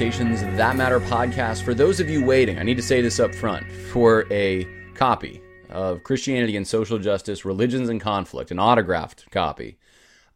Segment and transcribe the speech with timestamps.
[0.00, 1.62] Conversations That Matter podcast.
[1.62, 5.42] For those of you waiting, I need to say this up front for a copy
[5.68, 9.76] of Christianity and Social Justice, Religions and Conflict, an autographed copy.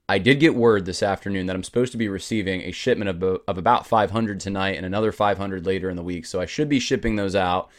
[0.06, 3.40] I did get word this afternoon that I'm supposed to be receiving a shipment of,
[3.48, 6.26] of about 500 tonight and another 500 later in the week.
[6.26, 7.70] So I should be shipping those out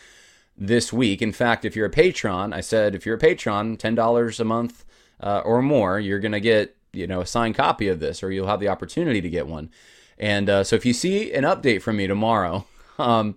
[0.57, 1.21] this week.
[1.21, 4.85] In fact, if you're a patron, I said if you're a patron, $10 a month
[5.19, 8.31] uh, or more, you're going to get you know a signed copy of this, or
[8.31, 9.69] you'll have the opportunity to get one.
[10.17, 12.65] And uh, so if you see an update from me tomorrow,
[12.99, 13.35] um,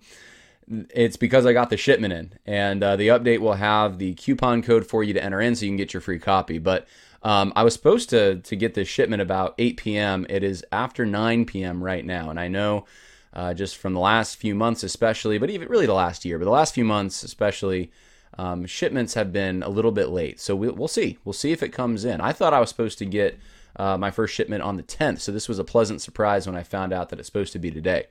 [0.69, 4.61] it's because I got the shipment in, and uh, the update will have the coupon
[4.61, 6.59] code for you to enter in, so you can get your free copy.
[6.59, 6.87] But
[7.23, 10.25] um, I was supposed to to get this shipment about 8 p.m.
[10.29, 11.83] It is after 9 p.m.
[11.83, 12.85] right now, and I know
[13.33, 16.45] uh, just from the last few months, especially, but even really the last year, but
[16.45, 17.91] the last few months especially,
[18.37, 20.39] um, shipments have been a little bit late.
[20.39, 21.17] So we'll, we'll see.
[21.23, 22.21] We'll see if it comes in.
[22.21, 23.37] I thought I was supposed to get
[23.79, 25.21] uh, my first shipment on the 10th.
[25.21, 27.71] So this was a pleasant surprise when I found out that it's supposed to be
[27.71, 28.07] today.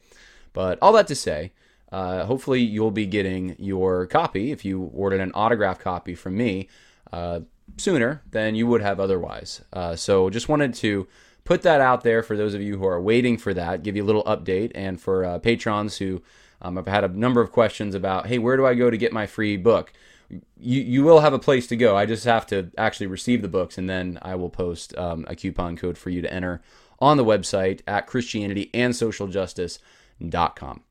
[0.54, 1.52] But all that to say,
[1.92, 6.68] uh, hopefully you'll be getting your copy if you ordered an autograph copy from me
[7.12, 7.40] uh,
[7.76, 9.62] sooner than you would have otherwise.
[9.72, 11.06] Uh, so just wanted to
[11.44, 14.02] put that out there for those of you who are waiting for that, give you
[14.02, 16.22] a little update, and for uh, patrons who
[16.62, 19.12] um, I've had a number of questions about, hey, where do I go to get
[19.12, 19.92] my free book?
[20.30, 21.96] You you will have a place to go.
[21.96, 25.36] I just have to actually receive the books, and then I will post um, a
[25.36, 26.60] coupon code for you to enter
[27.00, 30.82] on the website at ChristianityAndSocialJustice.com.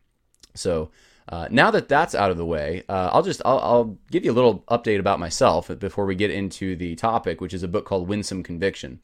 [0.56, 0.90] So
[1.30, 4.32] uh, now that that's out of the way, uh, I'll just I'll, I'll, give you
[4.32, 7.86] a little update about myself before we get into the topic, which is a book
[7.86, 9.02] called Winsome Conviction.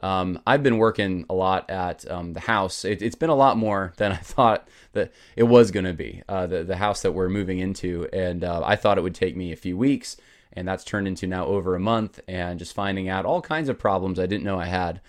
[0.00, 2.84] Um, I've been working a lot at um, the house.
[2.84, 6.22] It, has been a lot more than I thought that it was going to be.
[6.28, 9.36] Uh, the the house that we're moving into, and uh, I thought it would take
[9.36, 10.16] me a few weeks,
[10.52, 13.78] and that's turned into now over a month, and just finding out all kinds of
[13.78, 15.00] problems I didn't know I had.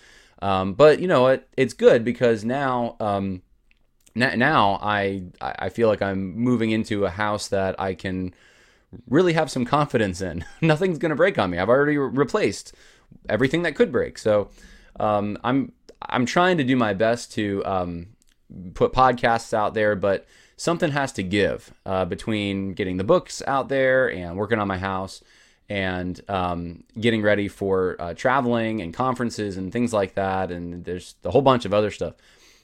[0.41, 2.95] Um, but you know, it, it's good because now.
[2.99, 3.41] Um,
[4.13, 8.33] now I I feel like I'm moving into a house that I can
[9.09, 10.43] really have some confidence in.
[10.61, 11.57] Nothing's going to break on me.
[11.57, 12.73] I've already re- replaced
[13.29, 14.17] everything that could break.
[14.17, 14.49] So
[15.00, 15.72] um, I'm
[16.02, 18.07] I'm trying to do my best to um,
[18.74, 20.25] put podcasts out there, but
[20.57, 24.78] something has to give uh, between getting the books out there and working on my
[24.78, 25.24] house
[25.69, 30.52] and um, getting ready for uh, traveling and conferences and things like that.
[30.52, 32.16] And there's a whole bunch of other stuff.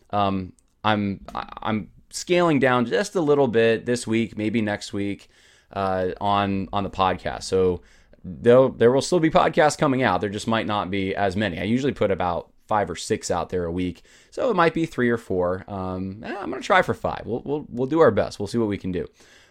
[0.09, 5.29] Um, I'm I'm scaling down just a little bit this week, maybe next week
[5.71, 7.43] uh, on on the podcast.
[7.43, 7.81] So
[8.27, 10.21] there there will still be podcasts coming out.
[10.21, 11.59] There just might not be as many.
[11.59, 14.85] I usually put about five or six out there a week, so it might be
[14.85, 15.63] three or four.
[15.67, 17.23] Um, eh, I'm gonna try for five.
[17.25, 18.39] We'll, we'll we'll do our best.
[18.39, 19.07] We'll see what we can do.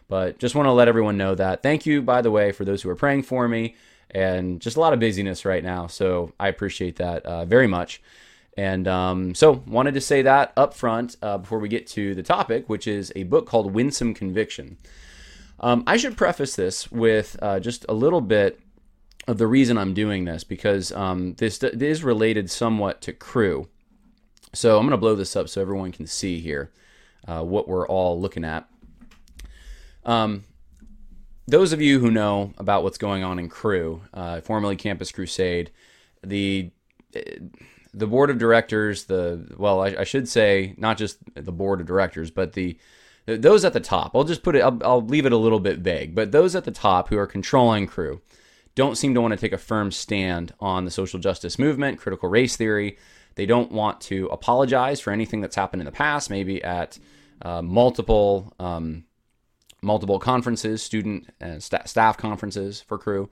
[0.08, 1.62] But just want to let everyone know that.
[1.62, 3.74] Thank you, by the way, for those who are praying for me,
[4.10, 5.88] and just a lot of busyness right now.
[5.88, 8.00] So I appreciate that uh, very much.
[8.56, 12.22] And um, so wanted to say that up front uh, before we get to the
[12.22, 14.78] topic, which is a book called Winsome Conviction.
[15.60, 18.60] Um, I should preface this with uh, just a little bit
[19.26, 23.68] of the reason I'm doing this because um, this is related somewhat to Cru.
[24.52, 26.70] So I'm going to blow this up so everyone can see here
[27.26, 28.68] uh, what we're all looking at.
[30.04, 30.44] Um,
[31.48, 35.70] those of you who know about what's going on in Cru, uh, formerly Campus Crusade,
[36.22, 36.70] the
[37.94, 41.86] the board of directors, the well, I, I, should say not just the board of
[41.86, 42.78] directors, but the
[43.26, 44.14] those at the top.
[44.14, 44.60] I'll just put it.
[44.60, 47.26] I'll, I'll leave it a little bit vague, but those at the top who are
[47.26, 48.20] controlling Cru
[48.76, 52.28] don't seem to want to take a firm stand on the social justice movement, critical
[52.28, 52.96] race theory.
[53.34, 56.98] They don't want to apologize for anything that's happened in the past, maybe at
[57.42, 59.04] uh, multiple um,
[59.82, 63.28] multiple conferences, student and st- staff conferences for Cru,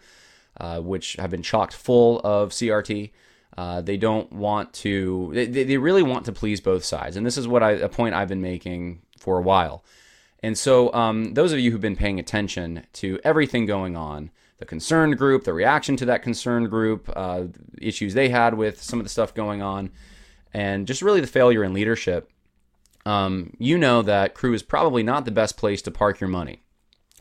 [0.59, 3.13] uh, which have been chocked full of CRT.
[3.57, 5.31] Uh, they don't want to.
[5.33, 8.15] They, they really want to please both sides, and this is what I a point
[8.15, 9.85] I've been making for a while.
[10.43, 14.65] And so, um, those of you who've been paying attention to everything going on the
[14.65, 17.45] concerned group, the reaction to that concerned group, uh,
[17.81, 19.91] issues they had with some of the stuff going on,
[20.53, 22.31] and just really the failure in leadership.
[23.05, 26.63] Um, you know that Cru is probably not the best place to park your money.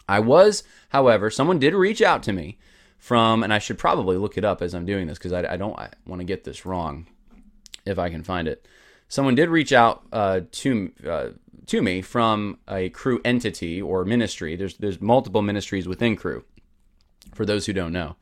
[0.07, 2.57] I was, however, someone did reach out to me
[2.97, 5.57] from, and I should probably look it up as I'm doing this because I, I,
[5.57, 7.07] don't want to get this wrong
[7.85, 8.65] if I can find it.
[9.09, 11.29] Someone did reach out uh, to uh,
[11.67, 14.55] to me from a Cru entity or ministry.
[14.55, 16.45] There's there's multiple ministries within Cru
[17.33, 18.15] for those who don't know.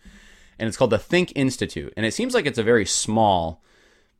[0.60, 1.94] And it's called the Think Institute.
[1.98, 3.62] And it seems like it's a very small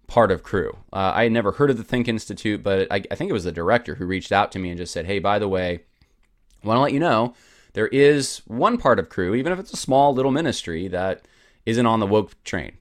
[0.08, 0.72] part of Cru.
[0.92, 3.46] Uh, I had never heard of the Think Institute, but I, I, think it was
[3.46, 5.84] the director who reached out to me and just said, hey, by the way,
[6.64, 7.34] I want to let you know
[7.74, 11.26] there is one part of Cru, even if it's a small little ministry, that
[11.66, 12.74] isn't on the woke train.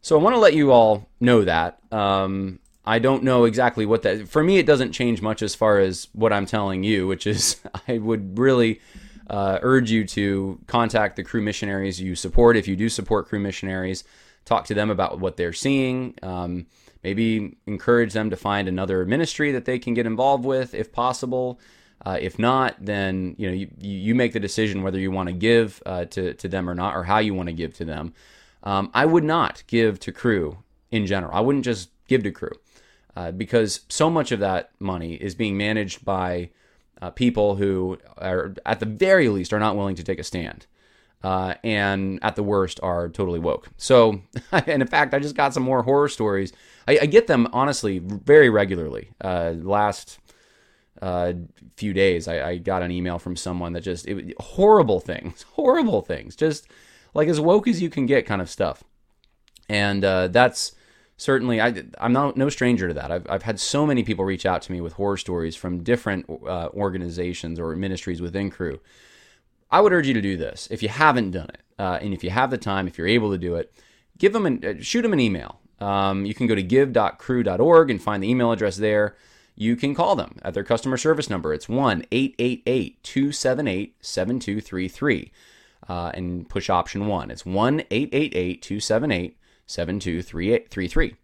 [0.00, 1.80] So I want to let you all know that.
[1.92, 4.28] Um, I don't know exactly what that.
[4.28, 7.60] For me, it doesn't change much as far as what I'm telling you, which is
[7.88, 8.80] I would really
[9.28, 12.56] uh, urge you to contact the Cru missionaries you support.
[12.56, 14.04] If you do support Cru missionaries,
[14.44, 16.14] talk to them about what they're seeing.
[16.22, 16.66] Um,
[17.02, 21.60] maybe encourage them to find another ministry that they can get involved with, if possible.
[22.04, 25.34] Uh, if not, then you know you, you make the decision whether you want to
[25.34, 28.12] give uh, to to them or not, or how you want to give to them.
[28.62, 30.58] Um, I would not give to Cru
[30.90, 31.34] in general.
[31.34, 32.50] I wouldn't just give to Cru
[33.16, 36.50] uh, because so much of that money is being managed by
[37.00, 40.66] uh, people who are, at the very least, are not willing to take a stand.
[41.22, 43.68] Uh, and at the worst are totally woke.
[43.78, 44.20] So,
[44.52, 46.52] and in fact, I just got some more horror stories.
[46.86, 49.12] I, I get them honestly very regularly.
[49.22, 50.18] Uh, last
[51.00, 51.32] uh,
[51.76, 56.02] few days, I, I, got an email from someone that just it, horrible things, horrible
[56.02, 56.68] things, just
[57.14, 58.84] like as woke as you can get, kind of stuff.
[59.68, 60.72] And uh, that's
[61.16, 63.10] certainly I, I'm not no stranger to that.
[63.10, 66.26] I've, I've had so many people reach out to me with horror stories from different
[66.28, 68.80] uh, organizations or ministries within Cru.
[69.70, 72.22] I would urge you to do this if you haven't done it, uh, and if
[72.22, 73.74] you have the time, if you're able to do it,
[74.18, 75.60] give them an, uh, shoot them an email.
[75.80, 79.16] Um, you can go to give.cru.org and find the email address there.
[79.56, 81.52] You can call them at their customer service number.
[81.52, 85.32] It's 1 888 278 7233
[85.88, 87.30] uh, and push option 1.
[87.30, 91.16] It's 1 888 278 7233.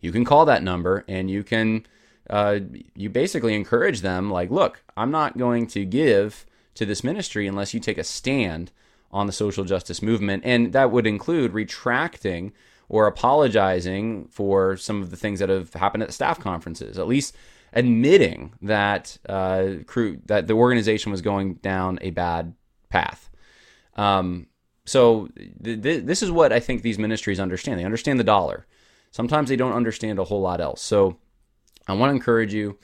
[0.00, 1.86] You can call that number and you can,
[2.30, 2.60] uh,
[2.94, 7.74] you basically encourage them, like, look, I'm not going to give to this ministry unless
[7.74, 8.70] you take a stand
[9.10, 10.44] on the social justice movement.
[10.44, 12.52] And that would include retracting
[12.88, 17.36] or apologizing for some of the things that have happened at staff conferences, at least
[17.72, 22.54] admitting that uh, Cru that the organization was going down a bad
[22.88, 23.28] path.
[23.94, 24.46] Um,
[24.88, 25.28] so
[25.62, 27.78] th- th- this is what I think these ministries understand.
[27.78, 28.66] They understand the dollar.
[29.10, 30.82] Sometimes they don't understand a whole lot else.
[30.82, 31.18] So
[31.86, 32.78] I want to encourage you.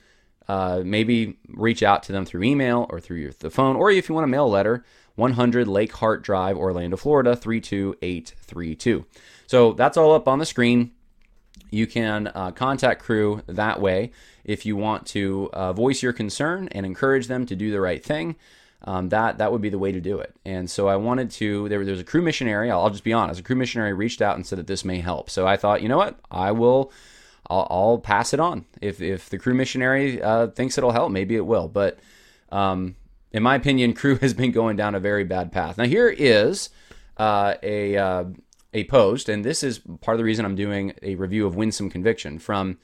[0.47, 4.07] Uh, maybe reach out to them through email or through your, the phone, or if
[4.07, 4.85] you want a mail letter,
[5.15, 9.05] 100 Lake Hart Drive, Orlando, Florida, 32832.
[9.47, 10.91] So that's all up on the screen.
[11.71, 14.11] You can uh, contact Cru that way
[14.43, 18.03] if you want to uh, voice your concern and encourage them to do the right
[18.03, 18.35] thing
[18.85, 20.35] um, that that would be the way to do it.
[20.45, 21.67] And so I wanted to.
[21.69, 22.69] There, there was a Cru missionary.
[22.69, 23.39] I'll, I'll, just be honest.
[23.39, 25.29] A Cru missionary reached out and said that this may help.
[25.29, 26.91] So I thought, you know what, I will.
[27.49, 28.65] I'll, I'll pass it on.
[28.81, 31.67] If if the Cru missionary uh, thinks it'll help, maybe it will.
[31.67, 31.99] But
[32.51, 32.95] um,
[33.31, 35.79] in my opinion, Cru has been going down a very bad path.
[35.79, 36.69] Now here is
[37.17, 38.25] uh, a uh,
[38.71, 41.89] a post, and this is part of the reason I'm doing a review of Winsome
[41.89, 42.77] Conviction from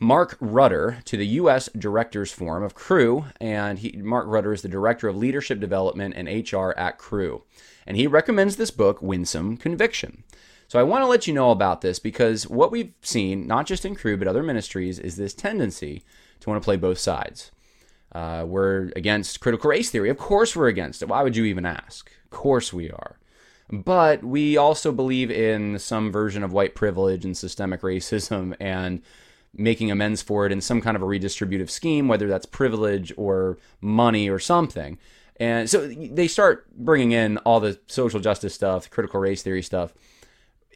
[0.00, 1.68] Mark Rudder to the U.S.
[1.76, 6.28] Directors Forum of Cru, and he, Mark Rudder is the Director of Leadership Development and
[6.28, 7.42] HR at Cru,
[7.86, 10.22] and he recommends this book, Winsome Conviction.
[10.68, 13.84] So I want to let you know about this because what we've seen, not just
[13.84, 16.04] in Cru but other ministries, is this tendency
[16.40, 17.50] to want to play both sides.
[18.12, 20.10] Uh, we're against critical race theory.
[20.10, 21.08] Of course, we're against it.
[21.08, 22.10] Why would you even ask?
[22.24, 23.18] Of course, we are.
[23.70, 29.02] But we also believe in some version of white privilege and systemic racism and
[29.58, 33.58] making amends for it in some kind of a redistributive scheme, whether that's privilege or
[33.80, 34.98] money or something.
[35.40, 39.94] And so they start bringing in all the social justice stuff, critical race theory stuff,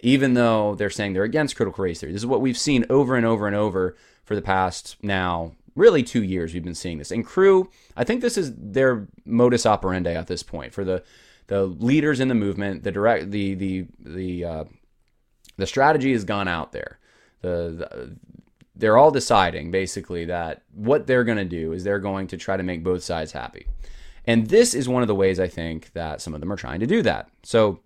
[0.02, 2.12] even though they're saying they're against critical race theory.
[2.12, 6.02] This is what we've seen over and over and over for the past now really
[6.02, 6.52] two years.
[6.52, 7.10] We've been seeing this.
[7.10, 11.02] And Cru, I think this is their modus operandi at this point for the
[11.48, 12.84] the leaders in the movement.
[12.84, 14.64] The direct the the the uh,
[15.56, 16.98] the strategy has gone out there.
[17.40, 18.16] The, the,
[18.74, 22.56] they're all deciding basically that what they're going to do is they're going to try
[22.56, 23.66] to make both sides happy.
[24.26, 26.80] And this is one of the ways I think that some of them are trying
[26.80, 27.28] to do that.
[27.42, 27.80] So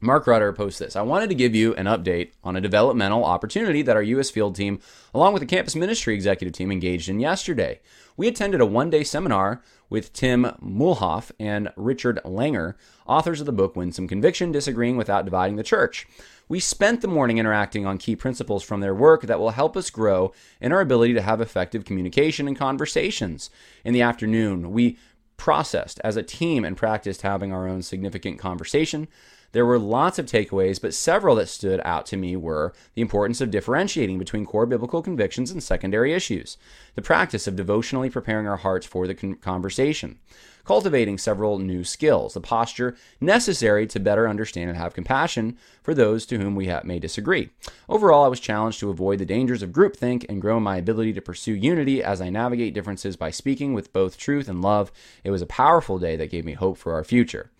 [0.00, 0.96] Mark Rudder posts this.
[0.96, 4.30] I wanted to give you an update on a developmental opportunity that our U.S.
[4.30, 4.80] field team,
[5.12, 7.80] along with the campus ministry executive team, engaged in yesterday.
[8.16, 9.60] We attended a one day seminar
[9.90, 12.74] with Tim Muehlhoff and Richard Langer,
[13.06, 16.06] authors of the book Winsome Conviction Disagreeing Without Dividing the Church.
[16.48, 19.90] We spent the morning interacting on key principles from their work that will help us
[19.90, 23.50] grow in our ability to have effective communication and conversations.
[23.84, 24.96] In the afternoon, we
[25.36, 29.08] processed as a team and practiced having our own significant conversation.
[29.52, 33.40] There were lots of takeaways, but several that stood out to me were the importance
[33.40, 36.58] of differentiating between core biblical convictions and secondary issues,
[36.96, 40.18] the practice of devotionally preparing our hearts for the con- conversation,
[40.66, 46.26] cultivating several new skills, the posture necessary to better understand and have compassion for those
[46.26, 47.48] to whom we may disagree.
[47.88, 51.22] Overall, I was challenged to avoid the dangers of groupthink and grow my ability to
[51.22, 54.92] pursue unity as I navigate differences by speaking with both truth and love.
[55.24, 57.50] It was a powerful day that gave me hope for our future.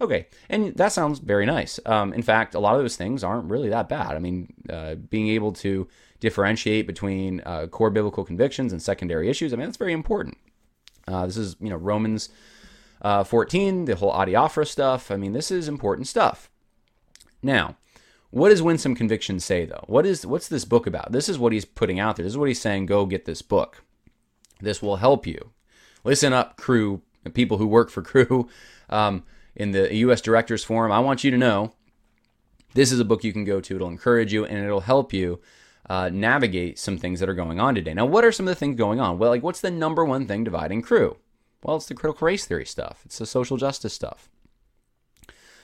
[0.00, 1.78] Okay, and that sounds very nice.
[1.86, 4.16] Um, in fact, a lot of those things aren't really that bad.
[4.16, 5.86] I mean, uh, being able to
[6.20, 9.52] differentiate between uh, core biblical convictions and secondary issues.
[9.52, 10.36] I mean, that's very important.
[11.06, 12.30] Uh, this is, you know, Romans
[13.02, 15.10] uh, 14, the whole adiaphora stuff.
[15.10, 16.50] I mean, this is important stuff.
[17.42, 17.76] Now,
[18.30, 19.84] what does Winsome Conviction say, though?
[19.86, 21.12] What is what's this book about?
[21.12, 22.24] This is what he's putting out there.
[22.24, 22.86] This is what he's saying.
[22.86, 23.84] Go get this book.
[24.60, 25.50] This will help you.
[26.02, 27.02] Listen up, Cru,
[27.34, 28.48] people who work for Cru.
[28.90, 29.24] um,
[29.56, 30.20] in the U.S.
[30.20, 30.92] Directors Forum.
[30.92, 31.72] I want you to know
[32.74, 33.76] this is a book you can go to.
[33.76, 35.40] It'll encourage you and it'll help you
[35.88, 37.94] uh, navigate some things that are going on today.
[37.94, 39.18] Now, what are some of the things going on?
[39.18, 41.16] Well, like, what's the number one thing dividing Cru?
[41.62, 44.28] Well, it's the critical race theory stuff, it's the social justice stuff.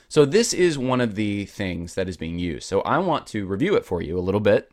[0.09, 2.67] So, this is one of the things that is being used.
[2.67, 4.71] So, I want to review it for you a little bit.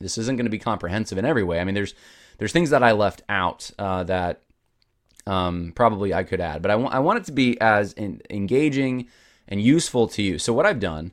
[0.00, 1.60] This isn't going to be comprehensive in every way.
[1.60, 1.94] I mean, there's
[2.38, 4.42] there's things that I left out uh, that
[5.28, 9.08] um, probably I could add, but I want want it to be as in, engaging
[9.46, 10.38] and useful to you.
[10.38, 11.12] So what I've done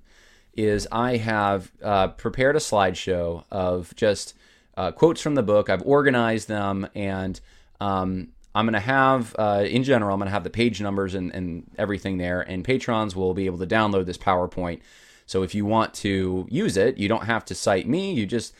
[0.55, 4.33] is I have uh, prepared a slideshow of just
[4.77, 5.69] uh, quotes from the book.
[5.69, 7.39] I've organized them, and
[7.81, 11.13] um, I'm going to have, uh, in general, I'm going to have the page numbers
[11.13, 12.41] and, and everything there.
[12.41, 14.79] And patrons will be able to download this PowerPoint.
[15.25, 18.13] So if you want to use it, you don't have to cite me.
[18.13, 18.53] You just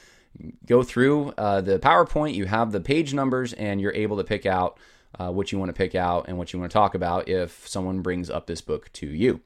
[0.65, 2.33] go through uh, the PowerPoint.
[2.33, 4.77] You have the page numbers, and you're able to pick out
[5.19, 7.67] uh, what you want to pick out and what you want to talk about if
[7.67, 9.41] someone brings up this book to you.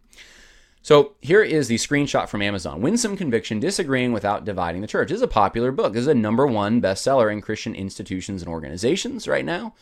[0.82, 2.82] So here is the screenshot from Amazon.
[2.82, 5.10] Winsome Conviction Disagreeing Without Dividing the Church.
[5.10, 5.94] This is a popular book.
[5.94, 9.74] This is a number one bestseller in Christian institutions and organizations right now.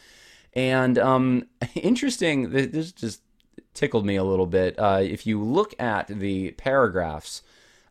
[0.53, 3.21] And um, interesting, this just
[3.73, 4.77] tickled me a little bit.
[4.79, 7.43] Uh, if you look at the paragraphs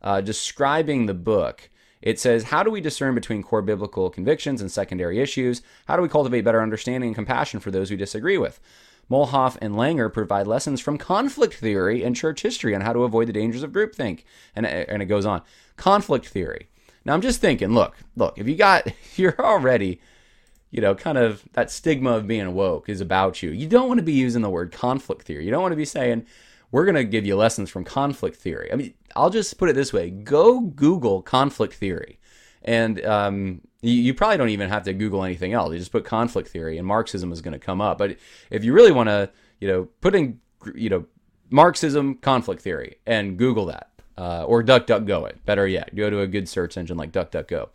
[0.02, 1.70] uh, describing the book,
[2.06, 5.60] it says, How do we discern between core biblical convictions and secondary issues?
[5.88, 8.60] How do we cultivate better understanding and compassion for those we disagree with?
[9.10, 13.26] Muehlhoff and Langer provide lessons from conflict theory and church history on how to avoid
[13.26, 14.22] the dangers of groupthink.
[14.54, 15.42] And, and it goes on.
[15.76, 16.68] Conflict theory.
[17.04, 18.86] Now, I'm just thinking, look, look, if you got,
[19.16, 20.00] you're already,
[20.70, 23.50] you know, kind of that stigma of being woke is about you.
[23.50, 25.44] You don't want to be using the word conflict theory.
[25.44, 26.25] You don't want to be saying,
[26.70, 28.73] we're going to give you lessons from conflict theory.
[28.73, 32.18] I mean, I'll just put it this way go Google conflict theory.
[32.62, 35.73] And um, you, you, probably don't even have to Google anything else.
[35.73, 37.96] You just put conflict theory, and Marxism is going to come up.
[37.96, 38.16] But
[38.50, 39.30] if you really want to,
[39.61, 40.40] you know, put in,
[40.75, 41.06] you know,
[41.49, 45.44] Marxism conflict theory and Google that, uh, or DuckDuckGo it.
[45.46, 47.68] Better yet, go to a good search engine like DuckDuckGo,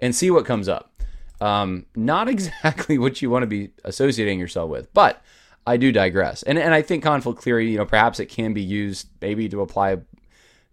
[0.00, 0.92] and see what comes up.
[1.40, 5.22] Um, not exactly what you want to be associating yourself with, but
[5.66, 6.42] I do digress.
[6.44, 9.60] And and I think conflict theory, you know, perhaps it can be used maybe to
[9.60, 9.98] apply.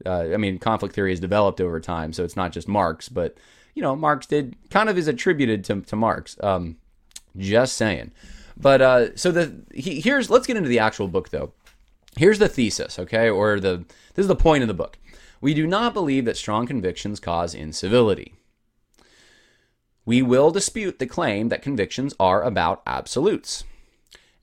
[0.05, 3.37] Uh, I mean, conflict theory is developed over time, so it's not just Marx, but
[3.73, 6.37] you know, Marx did kind of is attributed to, to Marx.
[6.41, 6.77] Um,
[7.37, 8.11] just saying.
[8.55, 11.53] But uh, so the he, here's let's get into the actual book though.
[12.15, 14.99] Here's the thesis, okay, or the this is the point of the book.
[15.41, 18.33] We do not believe that strong convictions cause incivility.
[20.05, 23.63] We will dispute the claim that convictions are about absolutes.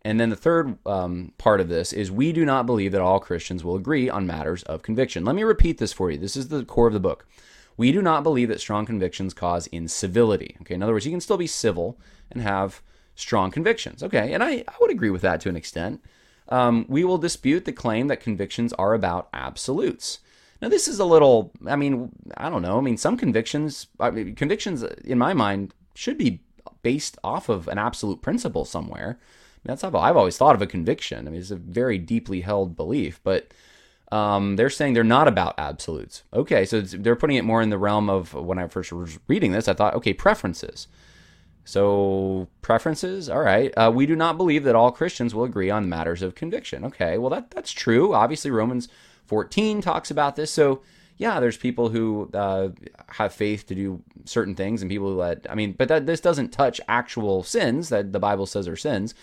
[0.02, 3.20] And then the third um, part of this is we do not believe that all
[3.20, 5.24] Christians will agree on matters of conviction.
[5.24, 6.16] Let me repeat this for you.
[6.16, 7.26] This is the core of the book.
[7.76, 10.56] We do not believe that strong convictions cause incivility.
[10.62, 11.98] Okay, in other words, you can still be civil
[12.30, 12.82] and have
[13.14, 14.02] strong convictions.
[14.02, 16.02] Okay, and I, I would agree with that to an extent.
[16.48, 20.18] Um, we will dispute the claim that convictions are about absolutes.
[20.60, 22.76] Now, this is a little, I mean, I don't know.
[22.76, 26.40] I mean, some convictions, I mean, convictions in my mind should be
[26.82, 29.18] based off of an absolute principle somewhere.
[29.64, 31.26] That's how I've always thought of a conviction.
[31.26, 33.52] I mean, it's a very deeply held belief, but
[34.10, 36.24] um, they're saying they're not about absolutes.
[36.32, 39.52] Okay, so they're putting it more in the realm of when I first was reading
[39.52, 40.88] this, I thought, okay, preferences.
[41.64, 43.72] So, preferences, all right.
[43.76, 46.84] Uh, we do not believe that all Christians will agree on matters of conviction.
[46.86, 48.14] Okay, well, that, that's true.
[48.14, 48.88] Obviously, Romans
[49.26, 50.50] 14 talks about this.
[50.50, 50.82] So,
[51.16, 52.70] yeah, there's people who uh,
[53.08, 56.48] have faith to do certain things and people that, I mean, but that this doesn't
[56.48, 59.14] touch actual sins that the Bible says are sins.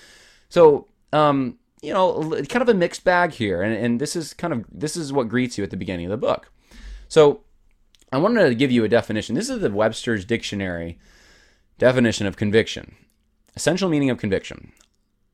[0.50, 4.54] So, um, you know, kind of a mixed bag here, and, and this is kind
[4.54, 6.52] of this is what greets you at the beginning of the book.
[7.08, 7.42] So,
[8.12, 9.36] I wanted to give you a definition.
[9.36, 10.98] This is the Webster's Dictionary
[11.78, 12.96] definition of conviction.
[13.56, 14.72] Essential meaning of conviction: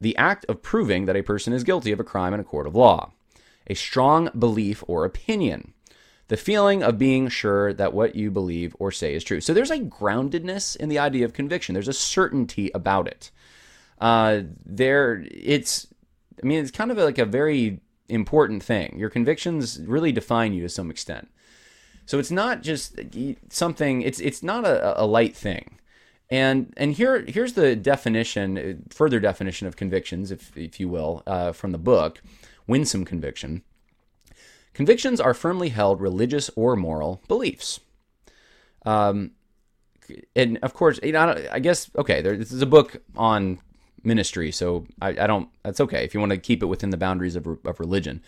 [0.01, 2.67] the act of proving that a person is guilty of a crime in a court
[2.67, 3.11] of law,
[3.67, 5.73] a strong belief or opinion,
[6.27, 9.41] the feeling of being sure that what you believe or say is true.
[9.41, 11.73] So there's a groundedness in the idea of conviction.
[11.73, 13.29] There's a certainty about it.
[13.99, 15.87] Uh, there, it's
[16.43, 18.97] I mean, it's kind of like a very important thing.
[18.97, 21.29] Your convictions really define you to some extent.
[22.05, 22.99] So it's not just
[23.49, 24.01] something.
[24.01, 25.79] It's it's not a, a light thing.
[26.29, 31.53] And and here here's the definition, further definition of convictions, if if you will, uh,
[31.53, 32.21] from the book,
[32.67, 33.63] Winsome Conviction.
[34.73, 37.79] Convictions are firmly held religious or moral beliefs.
[38.85, 39.31] Um,
[40.35, 43.59] and of course, you know, I guess okay, there, this is a book on
[44.03, 45.49] ministry, so I, I don't.
[45.63, 48.21] That's okay if you want to keep it within the boundaries of, of religion,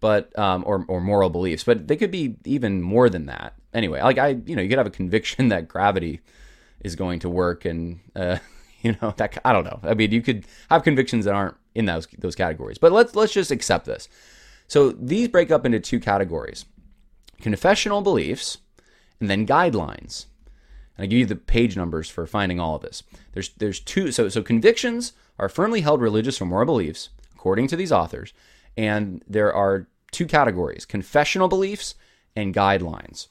[0.00, 1.64] but um, or or moral beliefs.
[1.64, 3.54] But they could be even more than that.
[3.74, 6.20] Anyway, like I, you know, you could have a conviction that gravity
[6.80, 8.38] is going to work, and uh,
[8.82, 9.80] you know that I don't know.
[9.82, 12.78] I mean, you could have convictions that aren't in those those categories.
[12.78, 14.08] But let's let's just accept this.
[14.66, 16.64] So these break up into two categories:
[17.40, 18.58] confessional beliefs,
[19.20, 20.26] and then guidelines.
[20.98, 23.02] And I give you the page numbers for finding all of this.
[23.32, 27.76] There's there's two so so convictions are firmly held religious or moral beliefs according to
[27.76, 28.32] these authors,
[28.76, 31.94] and there are two categories: confessional beliefs
[32.34, 33.28] and guidelines.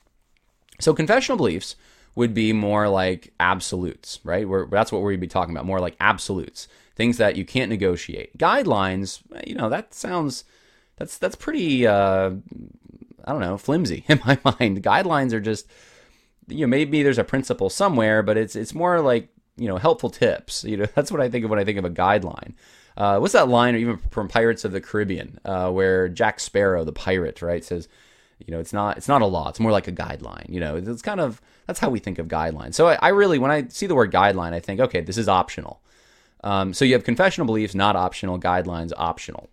[0.80, 1.76] So confessional beliefs
[2.16, 4.48] would be more like absolutes, right?
[4.48, 8.38] Where that's what we'd be talking about, more like absolutes, things that you can't negotiate.
[8.38, 10.46] Guidelines, you know, that sounds
[10.96, 12.32] that's that's pretty uh,
[13.26, 14.82] I don't know, flimsy in my mind.
[14.84, 15.68] Guidelines are just
[16.48, 20.10] you know maybe there's a principle somewhere, but it's it's more like you know helpful
[20.10, 20.64] tips.
[20.64, 22.54] You know that's what I think of when I think of a guideline.
[22.96, 26.84] Uh, what's that line, or even from Pirates of the Caribbean, uh, where Jack Sparrow,
[26.84, 27.88] the pirate, right, says,
[28.40, 29.50] you know, it's not it's not a law.
[29.50, 30.50] It's more like a guideline.
[30.50, 32.74] You know, it's kind of that's how we think of guidelines.
[32.74, 35.28] So I, I really, when I see the word guideline, I think, okay, this is
[35.28, 35.82] optional.
[36.44, 38.40] Um, so you have confessional beliefs, not optional.
[38.40, 39.50] Guidelines, optional.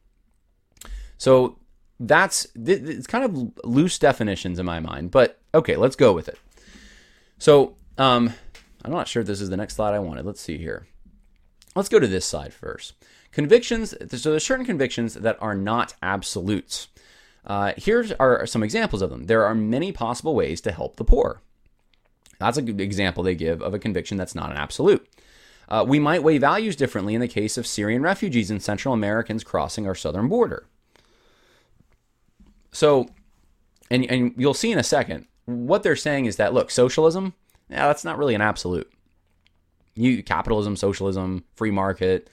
[1.18, 1.58] So
[2.00, 6.38] that's it's kind of loose definitions in my mind, but okay, let's go with it.
[7.44, 8.32] So, um,
[8.86, 10.24] I'm not sure if this is the next slide I wanted.
[10.24, 10.86] Let's see here.
[11.76, 12.94] Let's go to this side first.
[13.32, 13.90] Convictions.
[14.18, 16.88] So there's certain convictions that are not absolutes.
[17.44, 19.24] Uh, here are some examples of them.
[19.24, 21.42] There are many possible ways to help the poor.
[22.38, 25.06] That's a good example they give of a conviction that's not an absolute.
[25.68, 29.44] Uh, we might weigh values differently in the case of Syrian refugees and Central Americans
[29.44, 30.64] crossing our southern border.
[32.72, 33.10] So,
[33.90, 37.34] and, and you'll see in a second, what they're saying is that look, socialism,
[37.68, 38.90] yeah, that's not really an absolute.
[39.94, 42.28] You capitalism, socialism, free market,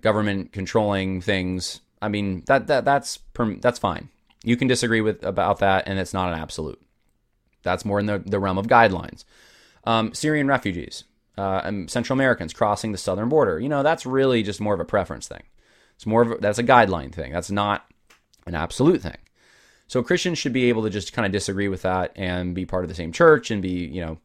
[0.00, 1.80] government controlling things.
[2.02, 3.18] I mean, that that that's
[3.60, 4.08] that's fine.
[4.42, 6.80] You can disagree with about that, and it's not an absolute.
[7.62, 9.24] That's more in the, the realm of guidelines.
[9.84, 11.04] Um, Syrian refugees,
[11.36, 13.58] uh, and Central Americans crossing the southern border.
[13.60, 15.42] You know, that's really just more of a preference thing.
[15.96, 17.32] It's more of a, that's a guideline thing.
[17.32, 17.86] That's not
[18.46, 19.18] an absolute thing.
[19.90, 22.84] So Christians should be able to just kind of disagree with that and be part
[22.84, 24.18] of the same church and be, you know,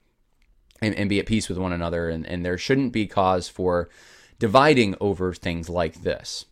[0.79, 2.07] and, and be at peace with one another.
[2.07, 3.89] And, and there shouldn't be cause for
[4.37, 6.45] dividing over things like this.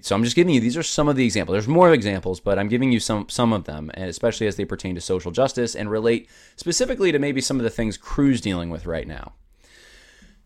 [0.00, 1.52] So I'm just giving you these are some of the examples.
[1.52, 4.64] There's more examples, but I'm giving you some some of them, and especially as they
[4.64, 8.70] pertain to social justice and relate specifically to maybe some of the things Cru's dealing
[8.70, 9.34] with right now.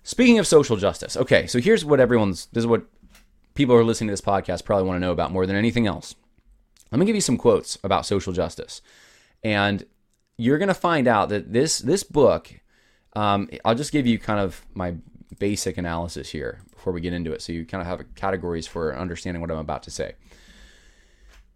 [0.03, 2.87] Speaking of social justice, okay, so here's what everyone's this is what
[3.55, 5.87] people who are listening to this podcast probably want to know about more than anything
[5.87, 6.17] else.
[6.91, 8.83] Let me give you some quotes about social justice,
[9.45, 9.85] and
[10.37, 12.61] you're going to find out that this this book.
[13.15, 14.95] Um, I'll just give you kind of my
[15.39, 18.97] basic analysis here before we get into it, so you kind of have categories for
[18.97, 20.15] understanding what I'm about to say.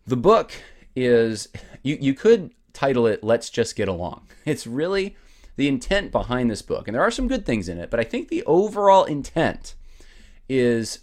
[0.07, 0.53] The book
[0.95, 1.49] is
[1.83, 5.17] you you could title it "Let's Just Get Along." It's really
[5.57, 8.05] the intent behind this book, and there are some good things in it, but I
[8.05, 9.75] think the overall intent
[10.49, 11.01] is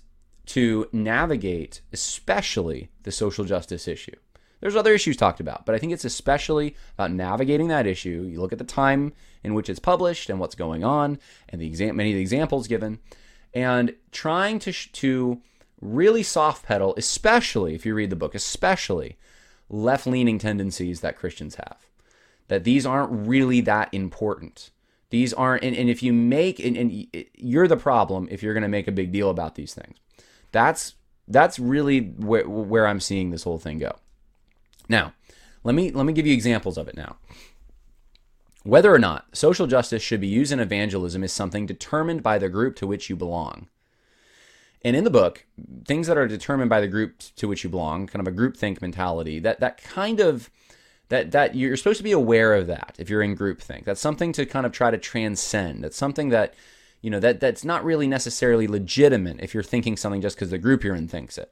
[0.52, 4.16] to navigate, especially the social justice issue.
[4.60, 8.28] There's other issues talked about, but I think it's especially about navigating that issue.
[8.30, 9.14] You look at the time
[9.46, 12.68] in which it's published and what's going on, and the exam- many of the examples
[12.68, 13.00] given,
[13.54, 15.42] and trying to sh- to
[15.80, 19.18] really soft pedal, especially if you read the book, especially
[19.70, 21.78] left leaning tendencies that Christians have.
[22.50, 24.70] That these aren't really that important.
[25.12, 28.64] These aren't, and, and if you make, and, and you're the problem if you're going
[28.64, 29.98] to make a big deal about these things.
[30.52, 30.96] That's
[31.28, 33.96] that's really where, where I'm seeing this whole thing go.
[34.90, 35.14] Now,
[35.64, 37.18] let me let me give you examples of it now.
[38.64, 42.50] Whether or not social justice should be used in evangelism is something determined by the
[42.50, 43.70] group to which you belong.
[44.84, 45.46] And in the book,
[45.86, 48.82] things that are determined by the group to which you belong, kind of a groupthink
[48.82, 50.50] mentality, that that kind of
[51.10, 53.86] that that you're supposed to be aware of that if you're in groupthink.
[53.86, 55.84] That's something to kind of try to transcend.
[55.84, 56.54] That's something that
[57.02, 60.58] you know that that's not really necessarily legitimate if you're thinking something just because the
[60.58, 61.52] group you're in thinks it.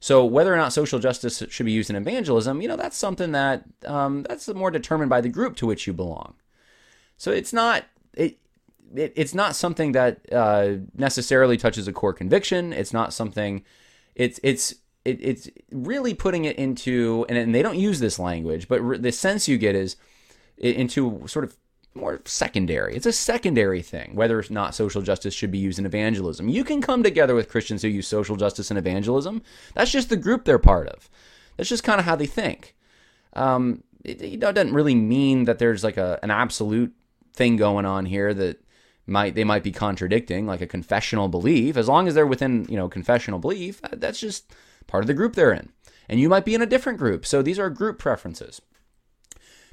[0.00, 3.32] So whether or not social justice should be used in evangelism, you know, that's something
[3.32, 6.34] that um, that's more determined by the group to which you belong.
[7.18, 8.38] So it's not it,
[8.94, 12.72] it it's not something that uh, necessarily touches a core conviction.
[12.72, 13.62] It's not something.
[14.14, 18.68] It's it's it, it's really putting it into and, and they don't use this language,
[18.68, 19.96] but re- the sense you get is
[20.56, 21.56] into sort of
[21.94, 22.94] more secondary.
[22.94, 26.48] It's a secondary thing whether or not social justice should be used in evangelism.
[26.48, 29.42] You can come together with Christians who use social justice in evangelism.
[29.74, 31.10] That's just the group they're part of.
[31.56, 32.76] That's just kind of how they think.
[33.32, 36.92] Um, it, it, doesn't really mean that there's like a an absolute
[37.34, 38.62] thing going on here that
[39.06, 42.76] might they might be contradicting like a confessional belief as long as they're within you
[42.76, 44.52] know confessional belief that's just
[44.86, 45.68] part of the group they're in
[46.08, 48.60] and you might be in a different group so these are group preferences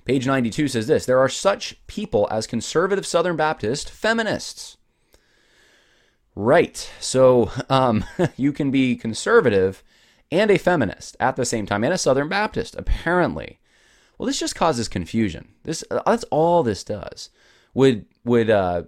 [0.07, 4.77] page 92 says this there are such people as conservative southern baptist feminists.
[6.33, 6.89] Right.
[6.99, 8.05] So um,
[8.37, 9.83] you can be conservative
[10.31, 13.59] and a feminist at the same time and a southern baptist apparently.
[14.17, 15.49] Well this just causes confusion.
[15.63, 17.29] This that's all this does.
[17.73, 18.83] Would would uh,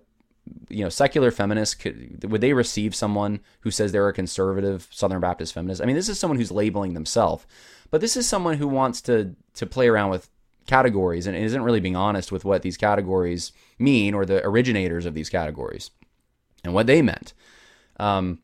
[0.70, 5.20] you know, secular feminists could would they receive someone who says they're a conservative Southern
[5.20, 5.82] Baptist feminist?
[5.82, 7.46] I mean, this is someone who's labeling themselves,
[7.92, 10.30] but this is someone who wants to to play around with
[10.70, 15.16] categories and isn't really being honest with what these categories mean or the originators of
[15.16, 15.92] these categories
[16.64, 17.34] and what they meant.
[18.00, 18.40] Um,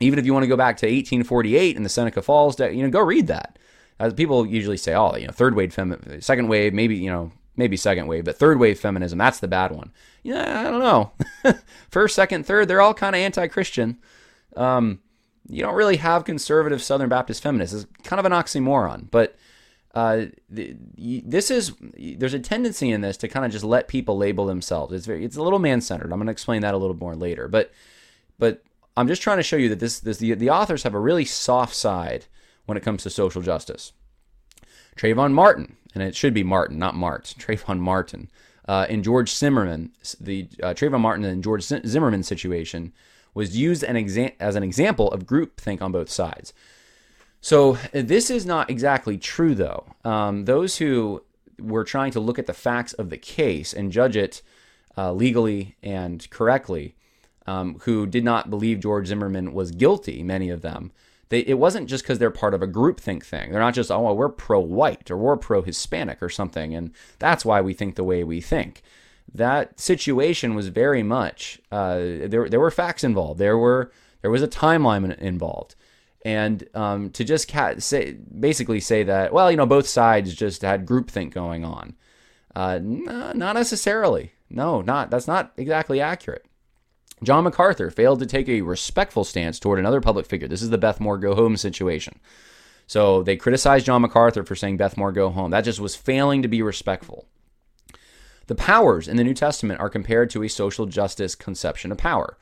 [0.00, 2.90] even if you want to go back to 1848 in the Seneca Falls, you know,
[2.90, 3.58] go read that.
[4.00, 7.32] As people usually say, oh, you know, third wave, fem- second wave, maybe you know,
[7.56, 9.92] maybe second wave, but third wave feminism, that's the bad one.
[10.22, 11.12] Yeah, I don't know.
[11.90, 13.98] First, second, third, they're all kind of anti Christian.
[14.56, 15.00] Um,
[15.48, 17.74] you don't really have conservative Southern Baptist feminists.
[17.74, 19.36] It's kind of an oxymoron, but
[19.94, 24.46] uh, this is there's a tendency in this to kind of just let people label
[24.46, 24.92] themselves.
[24.92, 26.12] It's very it's a little man centered.
[26.12, 27.72] I'm going to explain that a little more later, but
[28.38, 28.62] but
[28.96, 31.24] I'm just trying to show you that this this the, the authors have a really
[31.24, 32.26] soft side
[32.66, 33.92] when it comes to social justice.
[34.96, 37.34] Trayvon Martin, and it should be Martin, not Mart.
[37.38, 38.30] Trayvon Martin.
[38.66, 42.92] Uh, in George Zimmerman, the uh, Trayvon Martin and George Zimmerman situation
[43.32, 46.52] was used an exa- as an example of groupthink on both sides.
[47.40, 49.94] So this is not exactly true, though.
[50.04, 51.22] Um, those who
[51.58, 54.42] were trying to look at the facts of the case and judge it
[54.96, 56.94] uh, legally and correctly,
[57.46, 60.92] um, who did not believe George Zimmerman was guilty, many of them,
[61.30, 63.50] they, it wasn't just because they're part of a groupthink thing.
[63.50, 66.92] They're not just, oh, well, we're pro white or we're pro Hispanic or something, and
[67.18, 68.82] that's why we think the way we think.
[69.32, 73.38] That situation was very much, uh, there, there were facts involved.
[73.38, 75.76] There were there was a timeline involved.
[76.24, 80.62] And um, to just ca- say, basically say that, well, you know, both sides just
[80.62, 81.94] had groupthink going on.
[82.56, 84.32] Uh, not necessarily.
[84.50, 86.44] No, not that's not exactly accurate.
[87.22, 90.48] John MacArthur failed to take a respectful stance toward another public figure.
[90.48, 92.18] This is the Beth Moore go home situation.
[92.86, 95.50] So they criticized John MacArthur for saying Beth Moore go home.
[95.50, 97.26] That just was failing to be respectful.
[98.46, 102.38] The powers in the New Testament are compared to a social justice conception of power.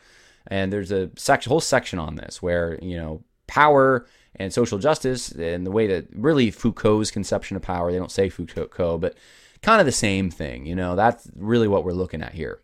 [0.46, 1.10] And there's a
[1.46, 6.06] whole section on this where, you know, power and social justice and the way that
[6.12, 9.16] really Foucault's conception of power, they don't say Foucault, but
[9.62, 10.66] kind of the same thing.
[10.66, 12.60] You know, that's really what we're looking at here.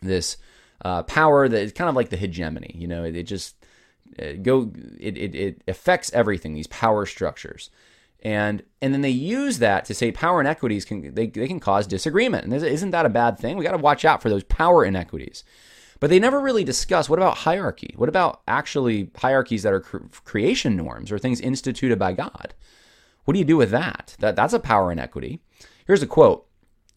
[0.00, 0.36] This
[0.84, 2.74] uh, power that is kind of like the hegemony.
[2.74, 3.56] You know, it, it just
[4.18, 6.54] it go it, it it affects everything.
[6.54, 7.70] These power structures.
[8.24, 11.86] And and then they use that to say power inequities can they, they can cause
[11.86, 12.44] disagreement.
[12.44, 13.56] And isn't that a bad thing?
[13.56, 15.44] We got to watch out for those power inequities.
[16.02, 17.94] But they never really discuss what about hierarchy?
[17.96, 22.54] What about actually hierarchies that are cre- creation norms or things instituted by God?
[23.24, 24.16] What do you do with that?
[24.18, 25.42] That that's a power inequity.
[25.86, 26.44] Here's a quote.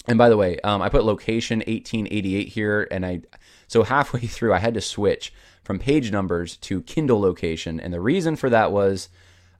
[0.08, 3.22] And by the way, um, I put location 1888 here, and I
[3.68, 5.32] so halfway through, I had to switch
[5.63, 9.10] from page numbers to Kindle location, and the reason for that was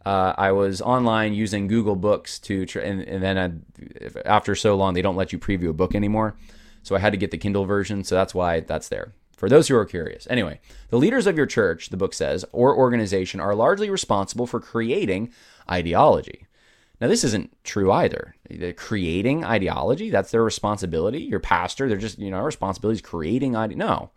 [0.08, 4.75] uh, I was online using Google Books to, tr- and, and, then I, after so
[4.75, 6.36] long, they don't let you preview a book anymore.
[6.81, 9.13] So I had to get the Kindle version, so that's why that's there.
[9.45, 10.25] For those who are curious.
[10.27, 14.60] Anyway, the leaders of your church, the book says, or organization are largely responsible for
[14.60, 15.31] creating
[15.69, 16.47] ideology.
[16.99, 18.36] Now, this isn't true either.
[18.49, 21.19] They're creating ideology, that's their responsibility.
[21.19, 23.75] Your pastor, they're just, you know, our responsibility is creating ideology.
[23.75, 24.12] No.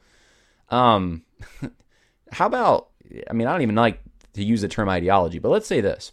[0.70, 1.24] Um,
[2.32, 2.88] how about,
[3.28, 4.00] I mean, I don't even like
[4.32, 6.12] to use the term ideology, but let's say this.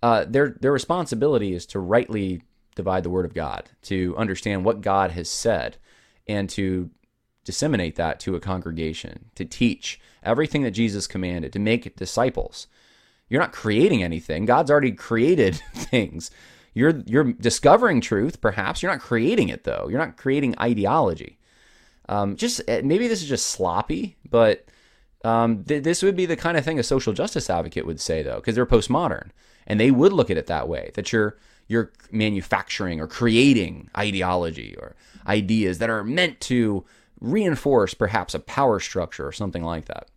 [0.00, 2.42] Uh, their, their responsibility is to rightly
[2.76, 5.78] divide the word of God, to understand what God has said,
[6.28, 6.88] and to
[7.44, 12.66] disseminate that to a congregation, to teach everything that Jesus commanded, to make disciples.
[13.28, 14.44] You're not creating anything.
[14.44, 16.30] God's already created things.
[16.74, 18.82] You're you're discovering truth, perhaps.
[18.82, 19.88] You're not creating it though.
[19.88, 21.38] You're not creating ideology.
[22.08, 24.66] Um, just eh, maybe this is just sloppy, but
[25.24, 28.22] um, th- this would be the kind of thing a social justice advocate would say
[28.22, 29.30] though, because they're postmodern
[29.66, 30.90] and they would look at it that way.
[30.94, 34.94] That you're you're manufacturing or creating ideology or
[35.26, 36.84] ideas that are meant to
[37.22, 40.08] reinforce perhaps a power structure or something like that.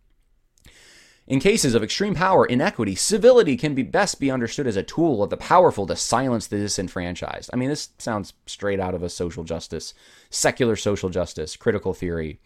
[1.26, 5.22] In cases of extreme power inequity, civility can be best be understood as a tool
[5.22, 7.50] of the powerful to silence the disenfranchised.
[7.52, 9.92] I mean, this sounds straight out of a social justice,
[10.30, 12.38] secular social justice, critical theory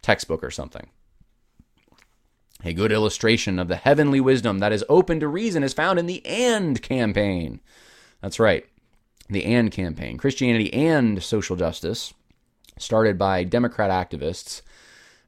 [0.00, 0.88] textbook or something.
[2.64, 6.06] A good illustration of the heavenly wisdom that is open to reason is found in
[6.06, 7.60] the AND campaign.
[8.20, 8.64] That's right,
[9.28, 12.14] the AND campaign Christianity and social justice.
[12.76, 14.62] Started by Democrat activists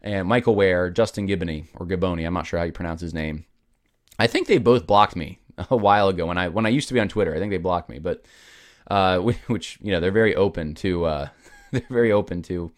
[0.03, 3.45] and Michael Wear, Justin Giboney or Giboney, I'm not sure how you pronounce his name.
[4.19, 6.95] I think they both blocked me a while ago when I when I used to
[6.95, 7.35] be on Twitter.
[7.35, 8.25] I think they blocked me, but
[8.91, 11.29] uh, which you know they're very open to uh,
[11.73, 12.73] they're very open to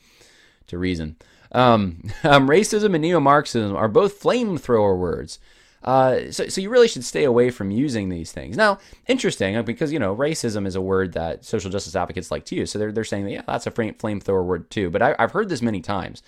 [0.69, 1.17] to reason.
[1.51, 5.39] Um, um, racism and neo-Marxism are both flamethrower words.
[5.83, 8.57] Uh, so, so you really should stay away from using these things.
[8.57, 12.45] Now, interesting uh, because you know racism is a word that social justice advocates like
[12.47, 12.73] to use.
[12.73, 14.91] So they're they're saying that, yeah, that's a flame, flamethrower word too.
[14.91, 16.23] But I, I've heard this many times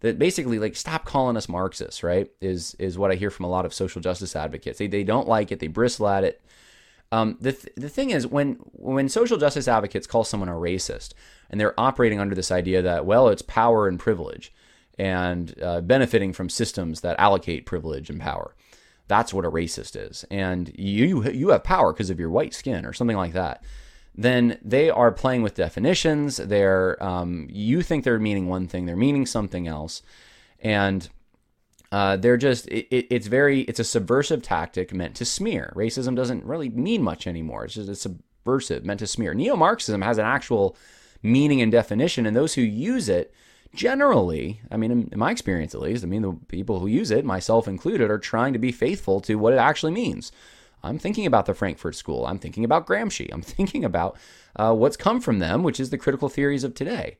[0.00, 2.02] that basically like stop calling us Marxists.
[2.02, 2.30] Right?
[2.40, 4.78] Is is what I hear from a lot of social justice advocates.
[4.78, 5.60] They they don't like it.
[5.60, 6.42] They bristle at it.
[7.10, 11.14] Um, the th- the thing is when when social justice advocates call someone a racist
[11.48, 14.52] and they're operating under this idea that well it's power and privilege
[14.98, 18.54] and uh, benefiting from systems that allocate privilege and power
[19.08, 22.86] that's what a racist is, and you you have power because of your white skin
[22.86, 23.64] or something like that,
[24.14, 26.36] then they are playing with definitions.
[26.36, 30.02] They're um, you think they're meaning one thing, they're meaning something else,
[30.60, 31.08] and
[31.90, 35.72] uh, they're just it, it's very it's a subversive tactic meant to smear.
[35.74, 37.64] Racism doesn't really mean much anymore.
[37.64, 39.34] It's just it's subversive meant to smear.
[39.34, 40.76] Neo-Marxism has an actual
[41.22, 43.32] meaning and definition, and those who use it
[43.74, 47.24] generally, I mean, in, my experience at least, I mean, the people who use it,
[47.24, 50.32] myself included, are trying to be faithful to what it actually means.
[50.82, 52.26] I'm thinking about the Frankfurt School.
[52.26, 53.28] I'm thinking about Gramsci.
[53.32, 54.16] I'm thinking about
[54.56, 57.18] uh, what's come from them, which is the critical theories of today.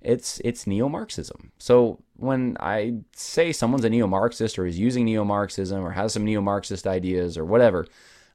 [0.00, 1.52] It's it's neo-Marxism.
[1.58, 6.86] So when I say someone's a neo-Marxist or is using neo-Marxism or has some neo-Marxist
[6.86, 7.86] ideas or whatever,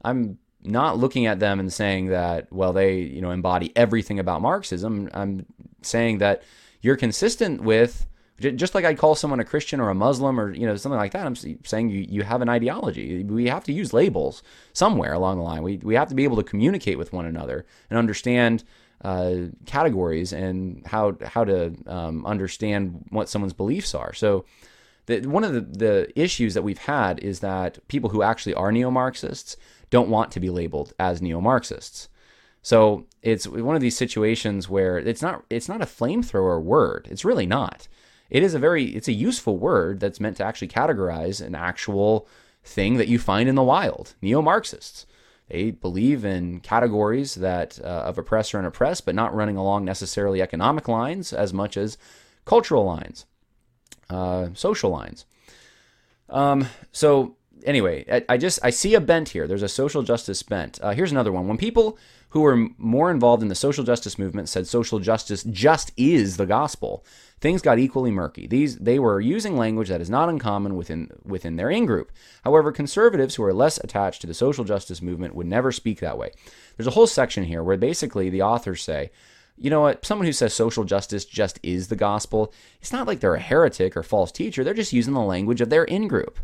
[0.04, 4.44] I'm not looking at them and saying that well they you know embody everything about
[4.44, 5.10] Marxism.
[5.14, 5.48] I'm
[5.82, 6.44] saying that
[6.86, 8.06] you're consistent with
[8.40, 11.14] just like I'd call someone a Christian or a Muslim or you know something like
[11.14, 11.26] that.
[11.26, 13.24] I'm saying you, you have an ideology.
[13.24, 14.44] We have to use labels
[14.74, 15.64] somewhere along the line.
[15.64, 18.64] We we have to be able to communicate with one another and understand
[19.04, 24.14] uh, categories and how how to um, understand what someone's beliefs are.
[24.14, 24.46] So.
[25.08, 28.72] The, one of the, the issues that we've had is that people who actually are
[28.72, 29.56] neo Marxists
[29.92, 32.10] don't want to be labeled as neo Marxists.
[32.66, 37.08] So it's one of these situations where it's not it's not a flamethrower word.
[37.12, 37.88] It's really not.
[38.32, 42.28] It is a very it's a useful word that's meant to actually categorize an actual
[42.64, 44.16] thing that you find in the wild.
[44.20, 45.06] Neo-Marxists.
[45.48, 50.42] They believe in categories that uh, of oppressor and oppressed, but not running along necessarily
[50.42, 52.00] economic lines as much as
[52.46, 53.28] cultural lines,
[54.10, 55.28] uh, social lines.
[56.30, 59.48] Um, so anyway, I, I, just I see a bent here.
[59.48, 60.80] There's a social justice bent.
[60.82, 61.48] Uh, here's another one.
[61.48, 61.98] When people
[62.36, 66.46] who were more involved in the social justice movement said social justice just is the
[66.46, 67.06] gospel.
[67.40, 68.46] Things got equally murky.
[68.46, 72.12] These they were using language that is not uncommon within within their in-group.
[72.44, 76.18] However, conservatives who are less attached to the social justice movement would never speak that
[76.18, 76.32] way.
[76.76, 79.12] There's a whole section here where basically the authors say,
[79.58, 83.22] you know what, someone who says social justice just is the gospel, it's not like
[83.22, 86.38] they're a heretic or false teacher, they're just using the language of their in-group.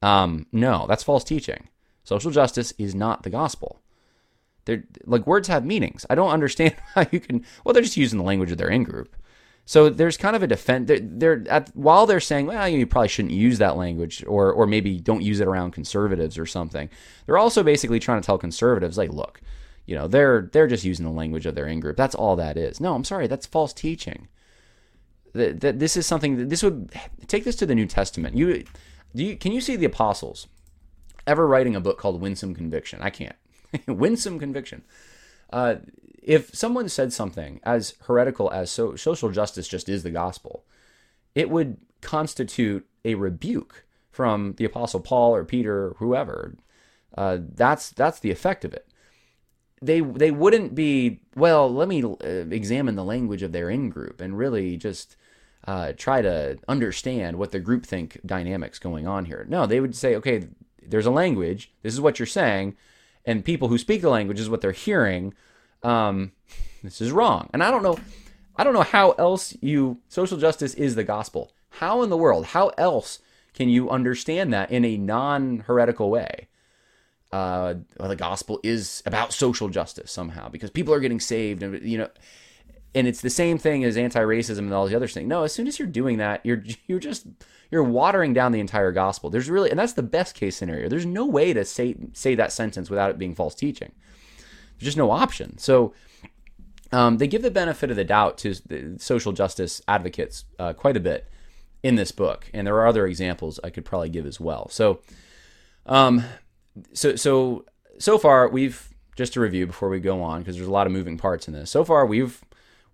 [0.00, 1.68] Um, no, that's false teaching.
[2.02, 3.78] Social justice is not the gospel.
[4.64, 6.06] They're like words have meanings.
[6.08, 7.44] I don't understand how you can.
[7.64, 9.16] Well, they're just using the language of their in group.
[9.64, 10.88] So there's kind of a defense.
[10.88, 14.66] They're, they're at, while they're saying, well, you probably shouldn't use that language, or or
[14.66, 16.88] maybe don't use it around conservatives or something.
[17.26, 19.40] They're also basically trying to tell conservatives, like, look,
[19.86, 21.96] you know, they're they're just using the language of their in group.
[21.96, 22.80] That's all that is.
[22.80, 24.28] No, I'm sorry, that's false teaching.
[25.32, 26.92] That, that this is something that this would
[27.26, 28.36] take this to the New Testament.
[28.36, 28.64] You,
[29.14, 30.46] do you can you see the apostles
[31.26, 33.00] ever writing a book called Winsome Conviction?
[33.00, 33.36] I can't.
[33.86, 34.82] winsome conviction.
[35.52, 35.76] Uh,
[36.22, 40.64] if someone said something as heretical as so, social justice just is the gospel,
[41.34, 46.54] it would constitute a rebuke from the apostle Paul or Peter or whoever.
[47.16, 48.86] Uh, that's that's the effect of it.
[49.80, 51.72] They they wouldn't be well.
[51.72, 52.14] Let me uh,
[52.50, 55.16] examine the language of their in group and really just
[55.66, 59.44] uh, try to understand what the groupthink dynamics going on here.
[59.48, 60.48] No, they would say, okay,
[60.86, 61.72] there's a language.
[61.82, 62.76] This is what you're saying
[63.24, 65.34] and people who speak the language is what they're hearing.
[65.82, 66.32] Um,
[66.82, 67.48] this is wrong.
[67.52, 67.98] And I don't know,
[68.56, 71.52] I don't know how else you social justice is the gospel.
[71.70, 72.46] How in the world?
[72.46, 73.20] How else
[73.54, 76.48] can you understand that in a non-heretical way?
[77.32, 81.80] Uh, well, the gospel is about social justice somehow because people are getting saved, and
[81.82, 82.10] you know,
[82.94, 85.28] and it's the same thing as anti-racism and all the other things.
[85.28, 87.26] No, as soon as you're doing that, you're you're just
[87.70, 89.30] you're watering down the entire gospel.
[89.30, 90.88] There's really, and that's the best case scenario.
[90.88, 93.92] There's no way to say say that sentence without it being false teaching.
[94.78, 95.58] There's just no option.
[95.58, 95.94] So
[96.92, 100.96] um, they give the benefit of the doubt to the social justice advocates uh, quite
[100.96, 101.28] a bit
[101.82, 104.68] in this book, and there are other examples I could probably give as well.
[104.68, 105.00] So,
[105.86, 106.24] um,
[106.92, 107.64] so so
[107.98, 110.92] so far we've just to review before we go on because there's a lot of
[110.92, 111.70] moving parts in this.
[111.70, 112.42] So far we've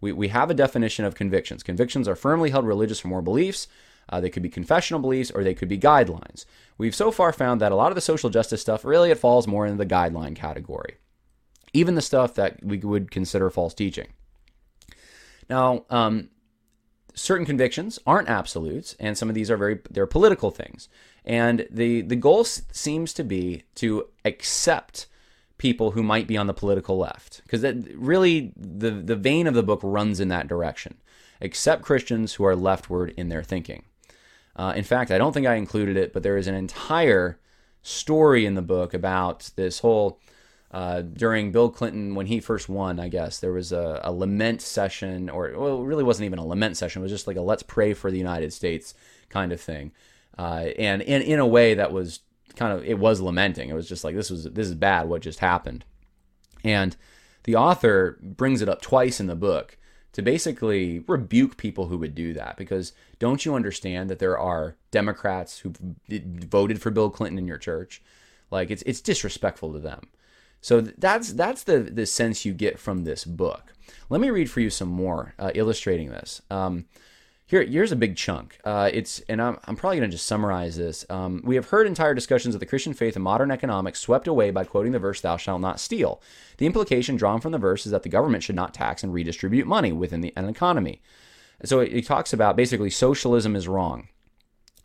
[0.01, 1.63] we, we have a definition of convictions.
[1.63, 3.69] Convictions are firmly held religious or moral beliefs.
[4.09, 6.47] Uh, they could be confessional beliefs or they could be guidelines.
[6.79, 9.47] We've so far found that a lot of the social justice stuff really it falls
[9.47, 10.97] more into the guideline category,
[11.73, 14.09] even the stuff that we would consider false teaching.
[15.51, 16.31] Now, um,
[17.15, 20.89] certain convictions aren't absolutes, and some of these are very they're political things.
[21.25, 25.07] And the the goal seems to be to accept
[25.59, 27.63] people who might be on the political left, because
[27.95, 30.97] really the the vein of the book runs in that direction.
[31.41, 33.85] Accept Christians who are leftward in their thinking.
[34.57, 37.39] Uh, in fact, I don't think I included it, but there is an entire
[37.83, 40.21] story in the book about this whole
[40.71, 44.61] uh, during Bill Clinton when he first won, I guess there was a, a, lament
[44.61, 47.01] session, or well, it really wasn't even a lament session.
[47.01, 48.95] It was just like a let's pray for the United States
[49.31, 49.93] kind of thing,
[50.37, 52.21] uh, and in in a way that was
[52.59, 53.71] kind of it was lamenting.
[53.71, 55.85] It was just like this was this is bad what just happened,
[56.65, 56.97] and
[57.45, 59.79] the author brings it up twice in the book
[60.13, 64.77] to basically rebuke people who would do that because don't you understand that there are
[64.91, 65.73] Democrats who
[66.09, 68.03] voted for Bill Clinton in your church?
[68.51, 70.09] Like it's it's disrespectful to them.
[70.61, 73.73] So that's that's the the sense you get from this book.
[74.11, 76.43] Let me read for you some more uh, illustrating this.
[76.51, 76.87] Um,
[77.49, 78.59] here, here's a big chunk.
[78.63, 81.07] Uh, it's and I'm, I'm probably going to just summarize this.
[81.09, 84.51] Um, we have heard entire discussions of the Christian faith and modern economics swept away
[84.51, 86.21] by quoting the verse "Thou shalt not steal."
[86.59, 89.67] The implication drawn from the verse is that the government should not tax and redistribute
[89.67, 91.01] money within the, an economy.
[91.65, 94.09] So it, it talks about basically socialism is wrong,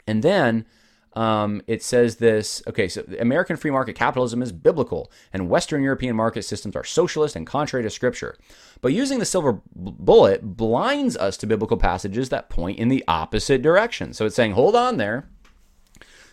[0.08, 0.66] and then
[1.14, 6.16] um, it says this okay, so American free market capitalism is biblical, and Western European
[6.16, 8.36] market systems are socialist and contrary to Scripture.
[8.82, 13.62] But using the silver bullet blinds us to biblical passages that point in the opposite
[13.62, 14.14] direction.
[14.14, 15.30] So it's saying, hold on there.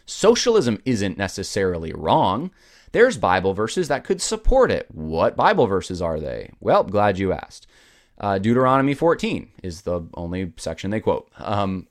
[0.07, 2.51] Socialism isn't necessarily wrong.
[2.93, 4.89] There's Bible verses that could support it.
[4.91, 6.51] What Bible verses are they?
[6.59, 7.69] Well, glad you asked.
[8.19, 11.31] Uh, Deuteronomy 14 is the only section they quote.
[11.39, 11.87] Um,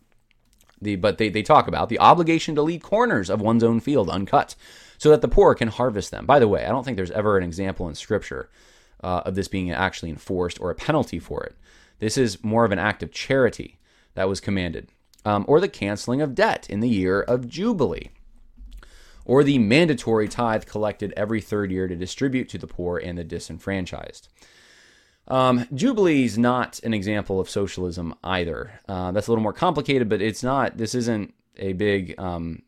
[0.82, 4.10] the, but they, they talk about the obligation to leave corners of one's own field
[4.10, 4.56] uncut
[4.98, 6.26] so that the poor can harvest them.
[6.26, 8.50] By the way, I don't think there's ever an example in Scripture
[9.04, 11.56] uh, of this being actually enforced or a penalty for it.
[12.00, 13.80] This is more of an act of charity
[14.16, 14.90] that was commanded.
[15.26, 18.12] Um, or the canceling of debt in the year of Jubilee.
[19.26, 23.24] Or the mandatory tithe collected every third year to distribute to the poor and the
[23.24, 24.30] disenfranchised.
[25.30, 28.80] Um, Jubilee is not an example of socialism either.
[28.88, 30.78] Uh, that's a little more complicated, but it's not.
[30.78, 32.20] This isn't a big.
[32.20, 32.64] Um,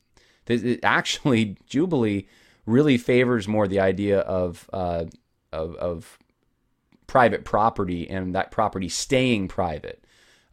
[0.45, 2.27] this, it, actually, Jubilee
[2.65, 5.05] really favors more the idea of, uh,
[5.51, 6.19] of, of
[7.07, 10.03] private property and that property staying private.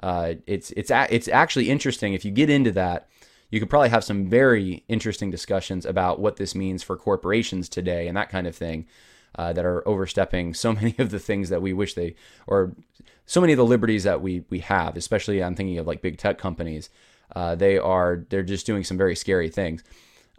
[0.00, 3.08] Uh, it's it's a, it's actually interesting if you get into that.
[3.50, 8.06] You could probably have some very interesting discussions about what this means for corporations today
[8.06, 8.86] and that kind of thing
[9.38, 12.14] uh, that are overstepping so many of the things that we wish they
[12.46, 12.74] or
[13.24, 14.96] so many of the liberties that we we have.
[14.96, 16.90] Especially, I'm thinking of like big tech companies.
[17.34, 19.82] Uh, they are they're just doing some very scary things.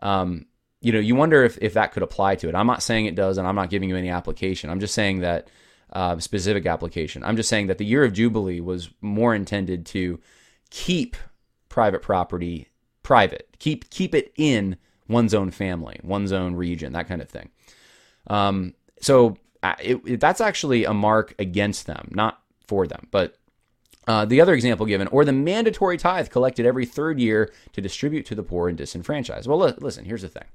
[0.02, 0.46] Um,
[0.82, 2.56] you know, you wonder if if that could apply to it.
[2.56, 4.70] I'm not saying it does, and I'm not giving you any application.
[4.70, 5.50] I'm just saying that
[5.94, 7.24] uh, specific application.
[7.24, 10.20] I'm just saying that the year of Jubilee was more intended to
[10.70, 11.18] keep
[11.68, 12.68] private property
[13.04, 17.50] private, keep keep it in one's own family, one's own region, that kind of thing.
[18.28, 23.08] Um, so uh, it, it, that's actually a mark against them, not for them.
[23.12, 23.36] But
[24.08, 28.26] uh, the other example given, or the mandatory tithe collected every third year to distribute
[28.28, 29.48] to the poor and disenfranchised.
[29.48, 30.46] Well, listen, here's the thing.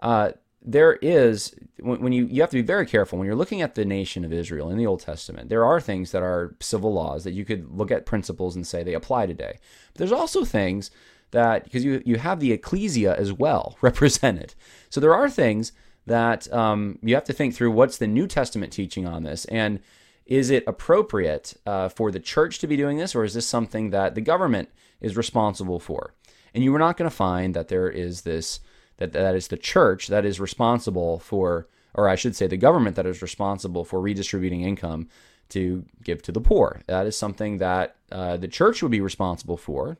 [0.00, 3.74] Uh, there is when, you you have to be very careful when you're looking at
[3.74, 5.48] the nation of Israel in the Old Testament.
[5.48, 8.82] There are things that are civil laws that you could look at principles and say
[8.82, 9.58] they apply today.
[9.92, 10.90] But there's also things
[11.30, 14.54] that because you you have the ecclesia as well represented.
[14.90, 15.72] So there are things
[16.10, 19.78] that um, you have to think through what's the New Testament teaching on this, and
[20.26, 23.90] is it appropriate uh, for the church to be doing this, or is this something
[23.90, 24.68] that the government
[25.00, 26.12] is responsible for?
[26.52, 28.60] And you are not going to find that there is this
[28.96, 32.96] that that is the church that is responsible for, or I should say, the government
[32.96, 35.08] that is responsible for redistributing income
[35.50, 36.80] to give to the poor.
[36.86, 39.98] That is something that uh, the church would be responsible for.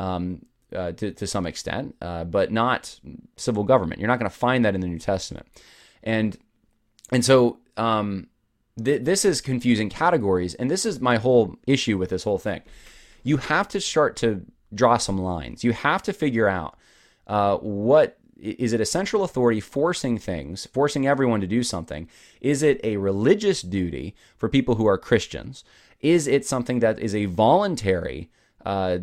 [0.00, 2.98] Um, uh, to, to some extent, uh, but not
[3.36, 4.00] civil government.
[4.00, 5.46] You're not going to find that in the New Testament.
[6.02, 6.36] And,
[7.10, 8.28] and so um,
[8.82, 10.54] th- this is confusing categories.
[10.54, 12.62] And this is my whole issue with this whole thing.
[13.22, 14.44] You have to start to
[14.74, 15.64] draw some lines.
[15.64, 16.76] You have to figure out
[17.26, 22.08] uh, what is it a central authority forcing things, forcing everyone to do something?
[22.40, 25.62] Is it a religious duty for people who are Christians?
[26.00, 28.30] Is it something that is a voluntary
[28.64, 28.98] uh,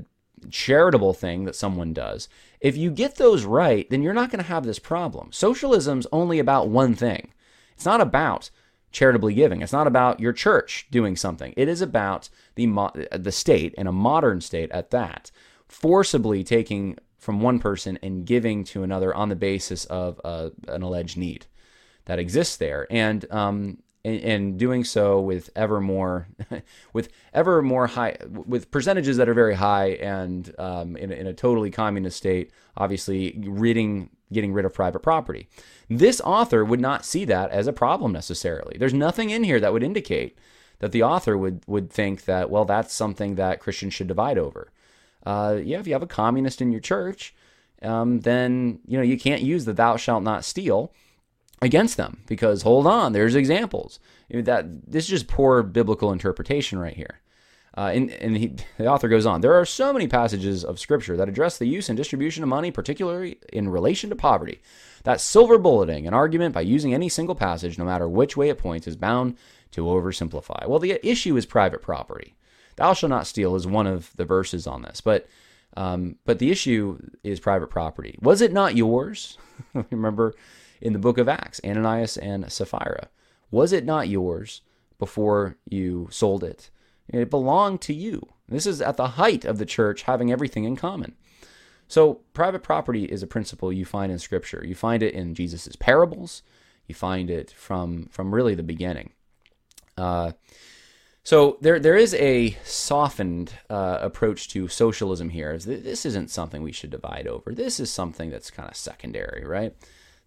[0.50, 2.30] charitable thing that someone does,
[2.60, 5.32] if you get those right, then you're not going to have this problem.
[5.32, 7.34] Socialism's only about one thing.
[7.76, 8.50] It's not about
[8.92, 9.62] charitably giving.
[9.62, 11.54] It's not about your church doing something.
[11.56, 15.32] It is about the mo- the state and a modern state at that,
[15.68, 20.82] forcibly taking from one person and giving to another on the basis of uh, an
[20.82, 21.46] alleged need
[22.06, 23.78] that exists there, and um,
[24.10, 26.28] and, and doing so with ever more
[26.94, 31.34] with ever more high with percentages that are very high and um, in, in a
[31.34, 35.48] totally communist state, obviously ridding getting rid of private property.
[35.90, 38.78] This author would not see that as a problem necessarily.
[38.78, 40.38] There's nothing in here that would indicate
[40.80, 44.72] that the author would would think that well that's something that Christians should divide over.
[45.26, 47.36] Uh, yeah, if you have a communist in your church,
[47.82, 50.94] um, then you know you can't use the "thou shalt not steal"
[51.62, 54.00] against them because hold on, there's examples.
[54.30, 57.20] that this is just poor biblical interpretation right here.
[57.78, 61.16] Uh, and, and he, the author goes on there are so many passages of scripture
[61.16, 64.62] that address the use and distribution of money, particularly in relation to poverty,
[65.04, 68.58] that silver bulleting an argument by using any single passage, no matter which way it
[68.58, 69.38] points, is bound
[69.72, 70.68] to oversimplify.
[70.68, 72.36] Well, the issue is private property.
[72.76, 75.28] Thou shalt not steal is one of the verses on this, but
[75.78, 78.18] um, but the issue is private property.
[78.22, 79.38] Was it not yours?
[79.92, 80.34] Remember
[80.82, 83.10] in the book of Acts, Ananias and Sapphira.
[83.52, 84.62] Was it not yours
[84.98, 86.70] before you sold it?
[87.08, 88.28] It belonged to you.
[88.48, 91.16] This is at the height of the church having everything in common.
[91.88, 94.64] So, private property is a principle you find in Scripture.
[94.64, 96.44] You find it in Jesus' parables.
[96.88, 99.12] You find it from from really the beginning.
[99.98, 100.34] Uh,
[101.24, 105.58] so there there is a softened uh, approach to socialism here.
[105.58, 107.54] This isn't something we should divide over.
[107.54, 109.76] This is something that's kind of secondary, right?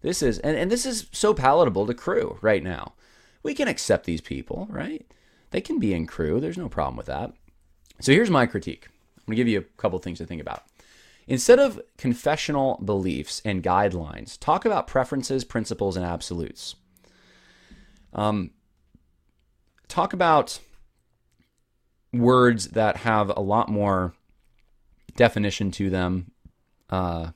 [0.03, 2.93] This is and, and this is so palatable to Cru right now.
[3.41, 5.05] We can accept these people, right?
[5.49, 6.39] They can be in Cru.
[6.39, 7.33] There's no problem with that.
[7.99, 8.87] So here's my critique.
[9.17, 10.63] I'm going to give you a couple things to think about.
[11.27, 16.75] Instead of confessional beliefs and guidelines, talk about preferences, principles, and absolutes.
[18.11, 18.51] Um,
[19.87, 20.59] talk about
[22.11, 24.13] words that have a lot more
[25.15, 26.31] definition to them.
[26.89, 27.31] Uh,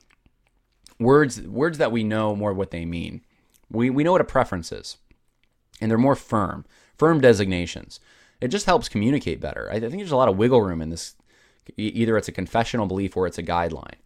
[0.98, 3.22] words words that we know more what they mean.
[3.70, 4.96] We we know what a preference is,
[5.80, 6.64] and they're more firm,
[6.96, 8.00] firm designations.
[8.40, 9.68] It just helps communicate better.
[9.70, 11.14] I think there's a lot of wiggle room in this.
[11.76, 13.96] Either it's a confessional belief or it's a guideline.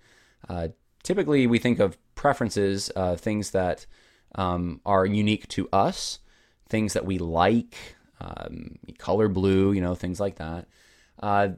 [0.48, 0.68] Uh,
[1.04, 3.86] typically, we think of preferences, uh, things that
[4.34, 6.18] um, are unique to us,
[6.68, 7.76] things that we like,
[8.20, 10.66] um, color blue, you know, things like that.
[11.22, 11.50] Uh,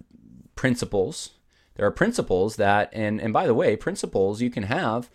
[0.57, 1.31] principles.
[1.77, 5.11] There are principles that, and and by the way, principles you can have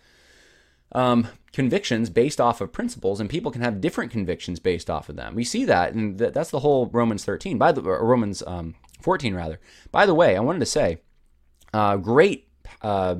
[0.92, 5.16] um, convictions based off of principles, and people can have different convictions based off of
[5.16, 5.34] them.
[5.34, 9.60] We see that, and that's the whole Romans 13, by the Romans um, 14 rather.
[9.90, 10.98] By the way, I wanted to say,
[11.72, 12.48] uh, great
[12.82, 13.16] uh,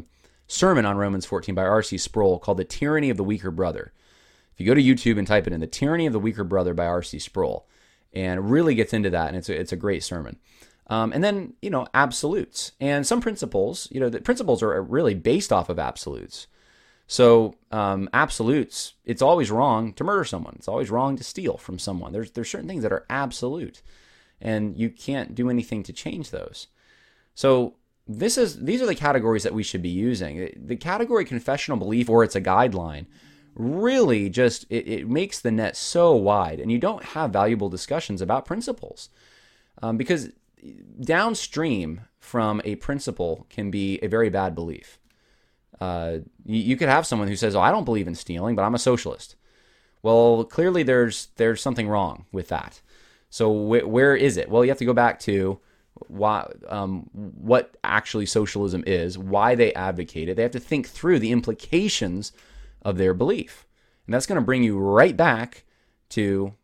[0.46, 1.98] sermon on Romans 14 by R.C.
[1.98, 3.92] Sproul called "The Tyranny of the Weaker Brother."
[4.52, 6.74] If you go to YouTube and type it in, "The Tyranny of the Weaker Brother"
[6.74, 7.18] by R.C.
[7.18, 7.68] Sproul,
[8.12, 10.38] and really gets into that, and it's a, it's a great sermon.
[10.88, 13.88] Um, and then you know absolutes and some principles.
[13.90, 16.48] You know the principles are really based off of absolutes.
[17.10, 20.54] So um, absolutes, it's always wrong to murder someone.
[20.56, 22.12] It's always wrong to steal from someone.
[22.12, 23.82] There's there's certain things that are absolute,
[24.40, 26.68] and you can't do anything to change those.
[27.34, 27.74] So
[28.06, 30.52] this is these are the categories that we should be using.
[30.56, 33.06] The category confessional belief or it's a guideline
[33.56, 38.22] really just it, it makes the net so wide, and you don't have valuable discussions
[38.22, 39.08] about principles
[39.82, 40.28] um, because
[41.00, 44.99] downstream from a principle can be a very bad belief.
[45.80, 48.62] Uh, you, you, could have someone who says, "Oh, I don't believe in stealing, but
[48.62, 49.36] I'm a socialist."
[50.02, 52.80] Well, clearly there's there's something wrong with that.
[53.30, 54.50] So wh- where is it?
[54.50, 55.58] Well, you have to go back to
[56.08, 60.36] why um, what actually socialism is, why they advocate it.
[60.36, 62.32] They have to think through the implications
[62.82, 63.66] of their belief,
[64.06, 65.64] and that's going to bring you right back
[66.10, 66.54] to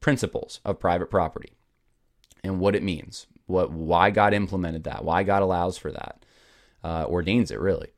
[0.00, 1.52] principles of private property
[2.44, 6.24] and what it means, what why God implemented that, why God allows for that,
[6.84, 7.88] uh, ordains it really.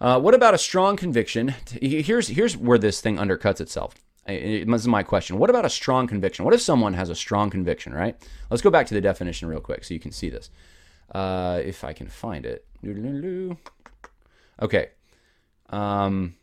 [0.00, 1.54] Uh, what about a strong conviction?
[1.80, 3.94] Here's here's where this thing undercuts itself.
[4.26, 5.38] This is my question.
[5.38, 6.44] What about a strong conviction?
[6.44, 8.16] What if someone has a strong conviction, right?
[8.50, 10.50] Let's go back to the definition real quick so you can see this.
[11.12, 12.66] Uh, if I can find it.
[14.60, 14.88] Okay.
[15.70, 16.34] Um,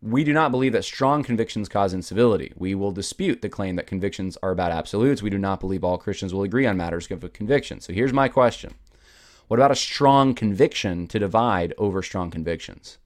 [0.00, 2.52] we do not believe that strong convictions cause incivility.
[2.56, 5.22] We will dispute the claim that convictions are about absolutes.
[5.22, 7.80] We do not believe all Christians will agree on matters of conviction.
[7.80, 8.72] So here's my question
[9.52, 12.98] what about a strong conviction to divide over strong convictions?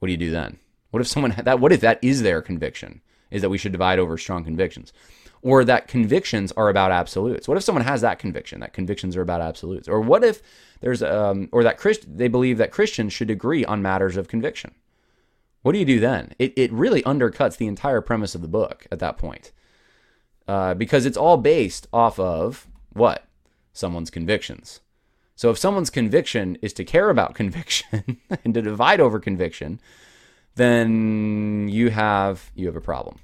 [0.00, 0.58] What do you do then?
[0.90, 3.98] What if someone that what if that is their conviction is that we should divide
[4.00, 4.92] over strong convictions?
[5.42, 7.48] Or that convictions are about absolutes.
[7.48, 9.88] What if someone has that conviction that convictions are about absolutes?
[9.88, 10.42] Or what if
[10.82, 14.74] there's um or that Christ, they believe that Christians should agree on matters of conviction?
[15.62, 16.34] What do you do then?
[16.38, 19.52] It it really undercuts the entire premise of the book at that point.
[20.48, 23.26] uh, because it's all based off of what
[23.72, 24.80] someone's convictions.
[25.38, 29.80] So if someone's conviction is to care about conviction and to divide over conviction,
[30.56, 33.20] then you have you have a problem.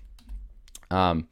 [0.92, 1.26] Um,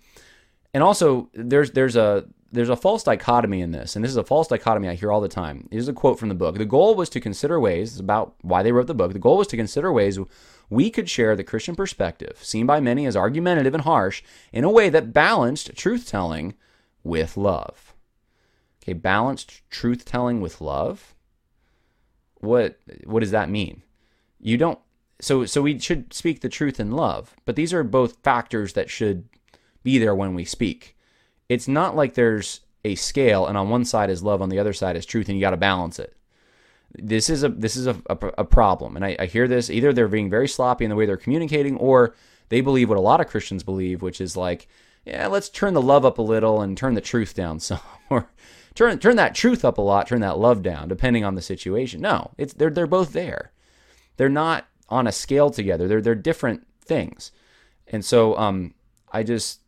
[0.75, 4.25] and also there's there's a there's a false dichotomy in this, and this is a
[4.25, 5.69] false dichotomy I hear all the time.
[5.71, 6.59] Here's a quote from the book.
[6.59, 9.13] The goal was to consider ways, about why they wrote the book.
[9.13, 10.19] The goal was to consider ways
[10.69, 14.71] we could share the Christian perspective, seen by many as argumentative and harsh, in a
[14.71, 16.55] way that balanced truth telling
[17.05, 17.92] with love.
[18.83, 21.15] Okay, balanced truth telling with love.
[22.41, 23.83] What what does that mean?
[24.41, 24.79] You don't
[25.21, 28.91] so so we should speak the truth in love, but these are both factors that
[28.91, 29.29] should
[29.83, 30.97] be there when we speak.
[31.49, 34.73] It's not like there's a scale and on one side is love, on the other
[34.73, 36.17] side is truth, and you got to balance it.
[36.95, 39.93] This is a this is a, a, a problem, and I, I hear this either
[39.93, 42.15] they're being very sloppy in the way they're communicating, or
[42.49, 44.69] they believe what a lot of Christians believe, which is like,
[45.07, 47.81] yeah, let's turn the love up a little and turn the truth down some,
[48.11, 48.29] or
[48.75, 52.01] turn turn that truth up a lot, turn that love down, depending on the situation.
[52.01, 53.53] No, it's they're they're both there.
[54.17, 55.89] They're not on a scale together.
[55.89, 57.33] They're they're different things,
[57.87, 58.75] and so um,
[59.11, 59.61] I just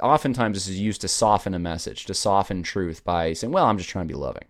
[0.00, 3.78] oftentimes this is used to soften a message, to soften truth by saying, "Well, I'm
[3.78, 4.44] just trying to be loving."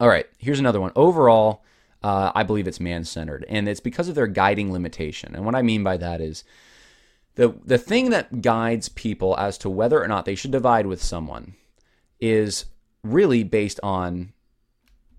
[0.00, 0.92] All right, here's another one.
[0.94, 1.64] Overall,
[2.02, 5.34] uh, I believe it's man-centered, and it's because of their guiding limitation.
[5.34, 6.44] And what I mean by that is
[7.34, 11.02] the the thing that guides people as to whether or not they should divide with
[11.02, 11.54] someone
[12.20, 12.66] is
[13.02, 14.32] really based on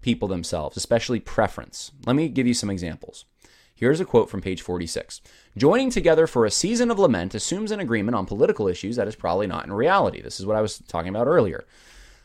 [0.01, 1.91] people themselves, especially preference.
[2.05, 3.25] Let me give you some examples.
[3.75, 5.21] Here's a quote from page 46.
[5.55, 9.15] Joining together for a season of lament assumes an agreement on political issues that is
[9.15, 10.21] probably not in reality.
[10.21, 11.65] This is what I was talking about earlier.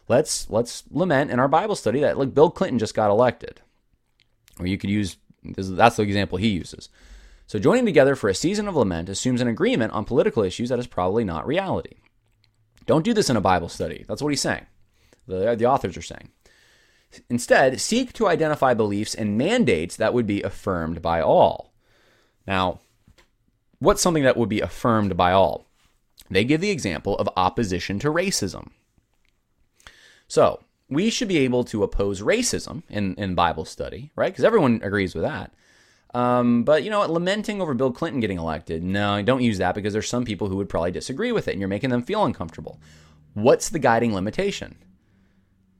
[0.08, 3.60] Let's let's lament in our Bible study that like Bill Clinton just got elected.
[4.58, 6.88] Or you could use that's the example he uses.
[7.46, 10.78] So joining together for a season of lament assumes an agreement on political issues that
[10.78, 11.98] is probably not reality.
[12.86, 14.04] Don't do this in a Bible study.
[14.08, 14.66] That's what he's saying.
[15.26, 16.30] The, the authors are saying.
[17.30, 21.72] Instead, seek to identify beliefs and mandates that would be affirmed by all.
[22.46, 22.80] Now,
[23.78, 25.66] what's something that would be affirmed by all?
[26.30, 28.70] They give the example of opposition to racism.
[30.26, 34.32] So, we should be able to oppose racism in, in Bible study, right?
[34.32, 35.52] Because everyone agrees with that.
[36.14, 37.10] Um, but you know what?
[37.10, 40.56] Lamenting over Bill Clinton getting elected, no, don't use that because there's some people who
[40.56, 42.80] would probably disagree with it and you're making them feel uncomfortable.
[43.34, 44.76] What's the guiding limitation?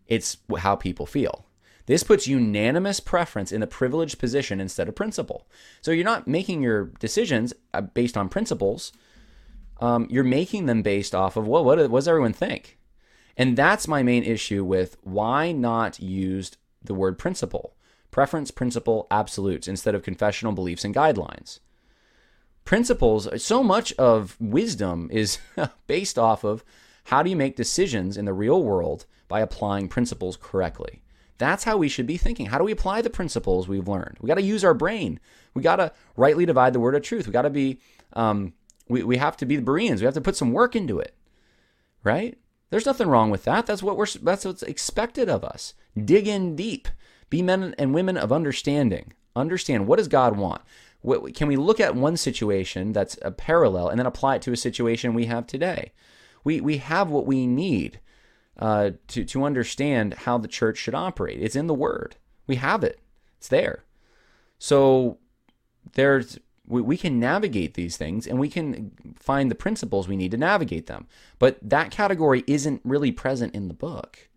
[0.09, 1.47] It's how people feel.
[1.87, 5.47] This puts unanimous preference in a privileged position instead of principle.
[5.83, 8.93] So you're not making your decisions uh, based on principles.
[9.81, 12.79] Um, you're making them based off of well, what, what does everyone think?
[13.37, 17.77] And that's my main issue with why not use the word principle,
[18.15, 21.59] preference, principle, absolutes instead of confessional beliefs and guidelines.
[22.65, 25.39] Principles, so much of wisdom is
[25.89, 26.63] based off of
[27.07, 31.03] how do you make decisions in the real world by applying principles correctly.
[31.39, 32.47] That's how we should be thinking.
[32.47, 34.19] How do we apply the principles we've learned?
[34.21, 35.19] We got to use our brain.
[35.53, 37.27] We got to rightly divide the word of truth.
[37.27, 37.81] We got to be,
[38.13, 38.53] um,
[38.89, 40.01] we, we have to be the Bereans.
[40.01, 41.17] We have to put some work into it,
[42.05, 42.39] right?
[42.71, 43.67] There's nothing wrong with that.
[43.67, 45.75] That's what we're, that's what's expected of us.
[45.97, 46.87] Dig in deep.
[47.35, 49.13] Be men and women of understanding.
[49.35, 50.63] Understand what does God want?
[51.01, 54.53] What, can we look at one situation that's a parallel and then apply it to
[54.53, 55.91] a situation we have today?
[56.45, 57.99] We, we have what we need
[58.57, 61.43] uh, to to understand how the church should operate.
[61.43, 62.15] It's in the Word.
[62.47, 63.01] We have it.
[63.39, 63.83] It's there.
[64.61, 65.19] So
[65.95, 70.31] there's we, we can navigate these things and we can find the principles we need
[70.31, 71.09] to navigate them.
[71.41, 74.29] But that category isn't really present in the book.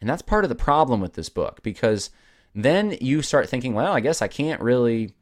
[0.00, 2.10] And that's part of the problem with this book because
[2.54, 5.14] then you start thinking, well, I guess I can't really,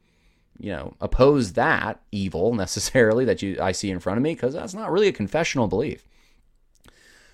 [0.59, 4.53] you know, oppose that evil necessarily that you I see in front of me because
[4.53, 6.07] that's not really a confessional belief.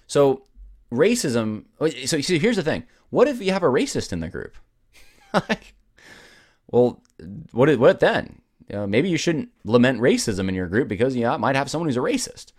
[0.07, 0.43] So
[0.91, 1.65] racism.
[1.79, 4.55] Oh, so see, here's the thing: what if you have a racist in the group?
[6.71, 7.01] well,
[7.51, 8.41] what what then?
[8.69, 11.69] You know, maybe you shouldn't lament racism in your group because you know, might have
[11.69, 12.53] someone who's a racist.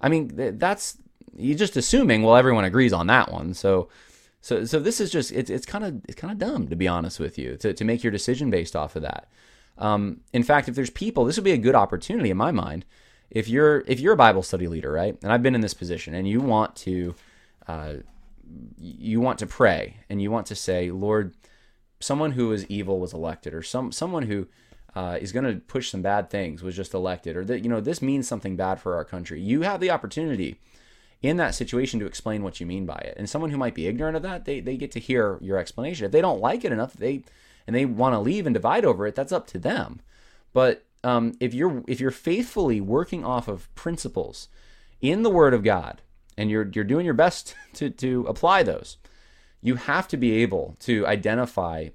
[0.00, 0.98] I mean, that's
[1.36, 2.22] you're just assuming.
[2.22, 3.54] Well, everyone agrees on that one.
[3.54, 3.88] So,
[4.48, 6.88] so, so this is just it's it's kind of it's kind of dumb to be
[6.88, 9.28] honest with you to to make your decision based off of that.
[9.76, 12.86] Um, in fact, if there's people, this would be a good opportunity in my mind.
[13.30, 16.14] If you're if you're a Bible study leader, right, and I've been in this position,
[16.14, 17.14] and you want to
[17.66, 17.96] uh,
[18.78, 21.34] you want to pray and you want to say, Lord,
[22.00, 24.46] someone who is evil was elected, or some someone who
[24.96, 27.82] uh, is going to push some bad things was just elected, or that you know
[27.82, 29.42] this means something bad for our country.
[29.42, 30.58] You have the opportunity
[31.22, 33.14] in that situation to explain what you mean by it.
[33.16, 36.06] And someone who might be ignorant of that, they, they get to hear your explanation.
[36.06, 37.24] If they don't like it enough, they
[37.66, 40.00] and they want to leave and divide over it, that's up to them.
[40.52, 44.48] But um, if you're if you're faithfully working off of principles
[45.00, 46.00] in the Word of God,
[46.36, 48.96] and you're you're doing your best to to apply those,
[49.60, 51.88] you have to be able to identify,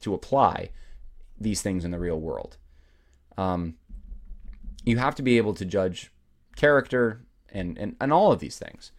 [0.00, 0.70] to apply
[1.38, 2.56] these things in the real world.
[3.36, 3.74] Um,
[4.84, 6.10] you have to be able to judge
[6.56, 7.26] character
[7.56, 8.92] and and, and all of these things.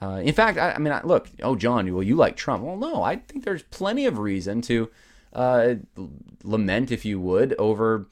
[0.00, 2.62] Uh, in fact, I, I mean, I, look, oh, John, well, you like Trump.
[2.62, 4.90] Well, no, I think there's plenty of reason to
[5.32, 5.74] uh,
[6.42, 8.06] lament, if you would, over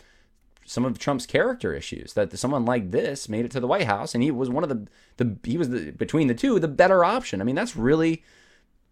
[0.66, 2.12] some of Trump's character issues.
[2.12, 4.68] That someone like this made it to the White House, and he was one of
[4.68, 4.86] the
[5.16, 7.40] the he was the, between the two the better option.
[7.40, 8.22] I mean, that's really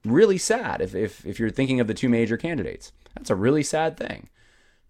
[0.04, 2.92] really sad if if if you're thinking of the two major candidates.
[3.14, 4.28] That's a really sad thing.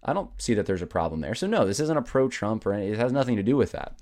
[0.03, 1.35] I don't see that there's a problem there.
[1.35, 3.71] So no, this isn't a pro Trump or any, it has nothing to do with
[3.73, 3.97] that.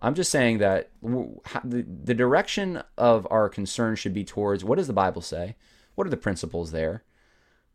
[0.00, 4.92] I'm just saying that the, direction of our concern should be towards what does the
[4.92, 5.56] Bible say?
[5.94, 7.04] What are the principles there?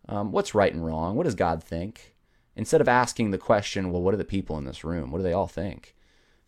[0.09, 1.15] Um, what's right and wrong?
[1.15, 2.15] What does God think?
[2.55, 5.11] Instead of asking the question, well, what do the people in this room?
[5.11, 5.95] What do they all think?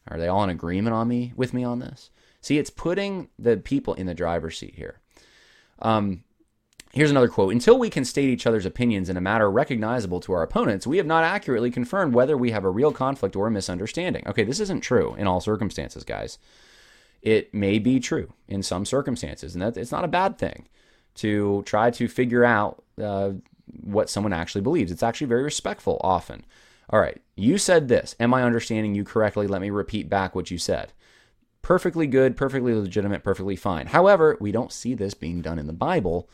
[0.08, 2.10] Are they all in agreement on me with me on this?
[2.42, 5.00] See, it's putting the people in the driver's seat here.
[5.80, 6.24] Um,
[6.98, 10.34] Here's another quote Until we can state each other's opinions in a matter recognizable to
[10.34, 13.52] our opponents, we have not accurately confirmed whether we have a real conflict or a
[13.52, 14.28] misunderstanding.
[14.28, 16.40] Okay, this isn't true in all circumstances, guys.
[17.22, 20.70] It may be true in some circumstances, and that it's not a bad thing
[21.18, 23.34] to try to figure out uh,
[23.84, 24.92] what someone actually believes.
[24.92, 26.48] It's actually very respectful often.
[26.90, 28.16] All right, you said this.
[28.20, 29.46] Am I understanding you correctly?
[29.46, 30.94] Let me repeat back what you said.
[31.62, 33.86] Perfectly good, perfectly legitimate, perfectly fine.
[33.86, 36.28] However, we don't see this being done in the Bible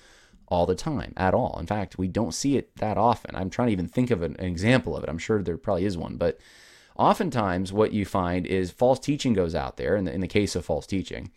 [0.48, 1.58] all the time at all.
[1.60, 3.36] In fact, we don't see it that often.
[3.36, 5.10] I'm trying to even think of an, an example of it.
[5.10, 6.40] I'm sure there probably is one, but
[6.96, 10.56] oftentimes what you find is false teaching goes out there in the, in the case
[10.56, 11.32] of false teaching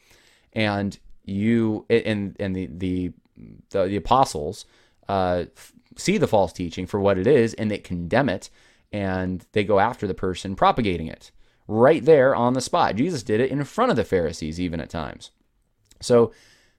[0.53, 3.13] and you and and the the
[3.71, 4.65] the, the apostles
[5.09, 5.45] uh,
[5.97, 8.51] see the false teaching for what it is and they condemn it
[8.93, 11.31] and they go after the person propagating it
[11.69, 14.91] right there on the spot jesus did it in front of the pharisees even at
[14.91, 15.31] times
[16.01, 16.33] so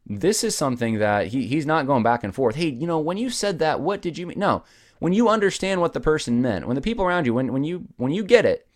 [0.10, 2.56] this is something that he, he's not going back and forth.
[2.56, 4.40] Hey, you know, when you said that, what did you mean?
[4.40, 4.64] No.
[5.00, 7.88] When you understand what the person meant, when the people around you, when, when you
[7.98, 8.68] when you get it,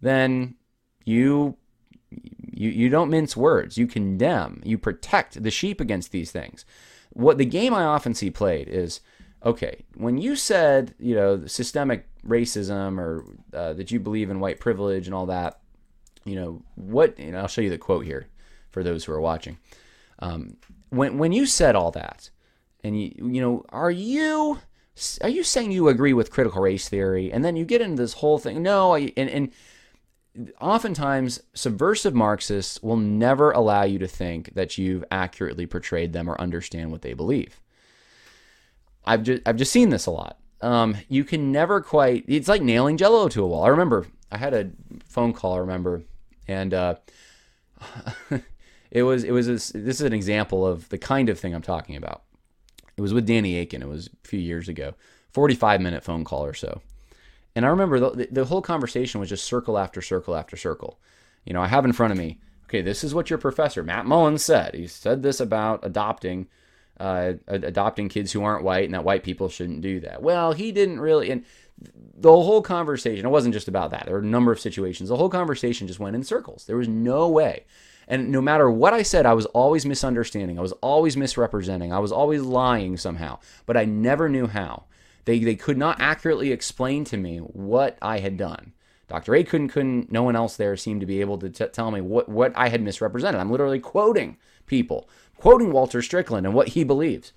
[0.00, 0.54] then
[1.04, 1.56] you
[2.10, 3.76] you you don't mince words.
[3.76, 4.62] You condemn.
[4.64, 6.64] You protect the sheep against these things.
[7.10, 9.00] What the game I often see played is
[9.44, 9.84] okay.
[9.94, 15.06] When you said you know systemic racism or uh, that you believe in white privilege
[15.06, 15.58] and all that,
[16.24, 17.18] you know what?
[17.18, 18.28] And I'll show you the quote here
[18.70, 19.58] for those who are watching.
[20.18, 20.56] Um,
[20.90, 22.30] when when you said all that,
[22.82, 24.58] and you you know, are you
[25.22, 27.30] are you saying you agree with critical race theory?
[27.32, 28.62] And then you get into this whole thing.
[28.62, 29.52] No, and and
[30.60, 36.40] oftentimes subversive Marxists will never allow you to think that you've accurately portrayed them or
[36.40, 37.60] understand what they believe.
[39.04, 40.38] I've just I've just seen this a lot.
[40.60, 42.24] Um, you can never quite.
[42.26, 43.64] It's like nailing Jello to a wall.
[43.64, 44.70] I remember I had a
[45.06, 45.54] phone call.
[45.54, 46.02] I remember,
[46.48, 46.94] and uh,
[48.96, 51.60] it was it was a, this is an example of the kind of thing I'm
[51.60, 52.22] talking about.
[52.96, 53.82] It was with Danny Akin.
[53.82, 54.94] It was a few years ago,
[55.32, 56.80] 45 minute phone call or so.
[57.54, 60.98] And I remember the, the whole conversation was just circle after circle after circle.
[61.44, 64.06] You know, I have in front of me, okay, this is what your professor Matt
[64.06, 64.74] Mullins said.
[64.74, 66.48] He said this about adopting
[66.98, 70.22] uh, adopting kids who aren't white and that white people shouldn't do that.
[70.22, 71.44] Well, he didn't really and
[72.14, 74.06] the whole conversation, it wasn't just about that.
[74.06, 75.10] There were a number of situations.
[75.10, 76.64] The whole conversation just went in circles.
[76.64, 77.66] There was no way
[78.08, 80.58] and no matter what I said, I was always misunderstanding.
[80.58, 81.92] I was always misrepresenting.
[81.92, 83.38] I was always lying somehow.
[83.66, 84.84] But I never knew how.
[85.24, 88.72] They, they could not accurately explain to me what I had done.
[89.08, 89.34] Dr.
[89.34, 92.00] A couldn't, couldn't, no one else there seemed to be able to t- tell me
[92.00, 93.40] what, what I had misrepresented.
[93.40, 94.36] I'm literally quoting
[94.66, 97.32] people, quoting Walter Strickland and what he believes.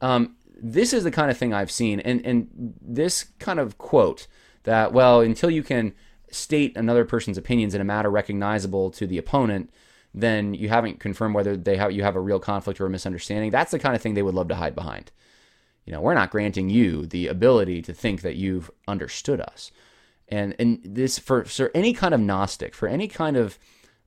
[0.00, 2.00] Um, this is the kind of thing I've seen.
[2.00, 4.26] And, and this kind of quote
[4.64, 5.94] that, well, until you can
[6.30, 9.70] state another person's opinions in a matter recognizable to the opponent,
[10.14, 13.50] then you haven't confirmed whether they have you have a real conflict or a misunderstanding.
[13.50, 15.10] That's the kind of thing they would love to hide behind.
[15.84, 19.72] You know, we're not granting you the ability to think that you've understood us.
[20.28, 23.58] And and this for for any kind of gnostic, for any kind of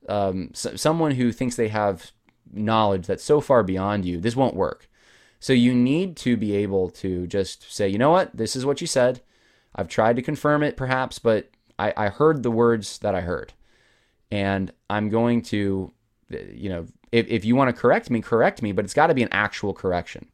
[0.08, 2.12] um, someone who thinks they have
[2.50, 4.88] knowledge that's so far beyond you, this won't work.
[5.38, 8.80] So you need to be able to just say, you know what, this is what
[8.80, 9.20] you said.
[9.76, 13.52] I've tried to confirm it, perhaps, but I, I heard the words that I heard,
[14.32, 15.92] and I'm going to
[16.30, 19.14] you know, if, if you want to correct me, correct me, but it's got to
[19.14, 20.28] be an actual correction.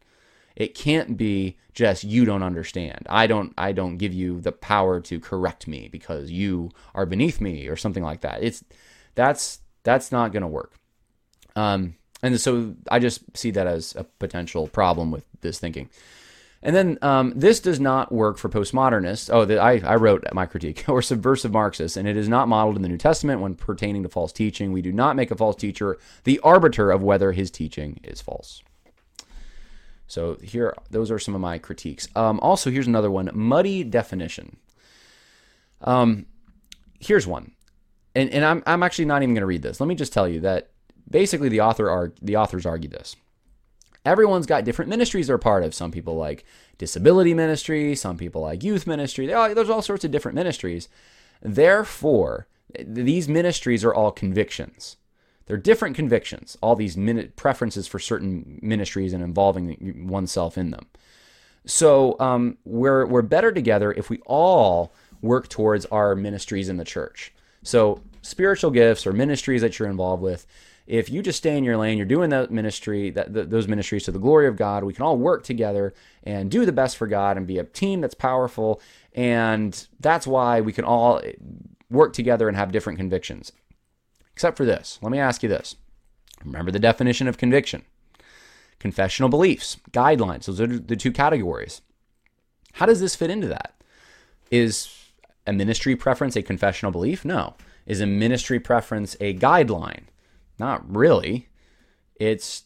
[0.56, 3.06] It can't be just you don't understand.
[3.08, 7.40] I don't I don't give you the power to correct me because you are beneath
[7.40, 8.42] me or something like that.
[8.42, 8.64] It's
[9.16, 10.74] that's that's not going to work.
[11.56, 15.90] Um and so I just see that as a potential problem with this thinking.
[16.64, 19.28] And then um, this does not work for postmodernists.
[19.30, 22.76] Oh, the, I, I wrote my critique, or subversive Marxists, and it is not modeled
[22.76, 24.72] in the New Testament when pertaining to false teaching.
[24.72, 28.62] We do not make a false teacher the arbiter of whether his teaching is false.
[30.06, 32.08] So here, those are some of my critiques.
[32.16, 34.56] Um, also, here's another one: muddy definition.
[35.82, 36.24] Um,
[36.98, 37.52] here's one,
[38.14, 39.80] and and I'm I'm actually not even going to read this.
[39.80, 40.70] Let me just tell you that
[41.10, 43.16] basically the author are the authors argue this
[44.04, 45.74] everyone's got different ministries they're part of.
[45.74, 46.44] Some people like
[46.78, 49.26] disability ministry, some people like youth ministry.
[49.26, 50.88] There's all sorts of different ministries.
[51.42, 52.46] Therefore,
[52.78, 54.96] these ministries are all convictions.
[55.46, 56.96] They're different convictions, all these
[57.36, 60.86] preferences for certain ministries and involving oneself in them.
[61.66, 66.84] So um, we're, we're better together if we all work towards our ministries in the
[66.84, 67.32] church.
[67.62, 70.46] So, spiritual gifts or ministries that you're involved with,
[70.86, 74.12] if you just stay in your lane, you're doing that ministry, that those ministries to
[74.12, 74.84] the glory of God.
[74.84, 78.00] We can all work together and do the best for God and be a team
[78.00, 78.82] that's powerful.
[79.14, 81.32] And that's why we can all eh,
[81.90, 83.52] work together and have different convictions.
[84.34, 84.98] Except for this.
[85.00, 85.76] Let me ask you this.
[86.44, 87.82] Remember the definition of conviction.
[88.78, 90.44] Confessional beliefs, guidelines.
[90.44, 91.80] Those are the two categories.
[92.74, 93.80] How does this fit into that?
[94.50, 94.94] Is
[95.46, 97.24] a ministry preference a confessional belief?
[97.24, 97.54] No.
[97.86, 100.04] Is a ministry preference a guideline?
[100.58, 101.48] Not really.
[102.16, 102.64] It's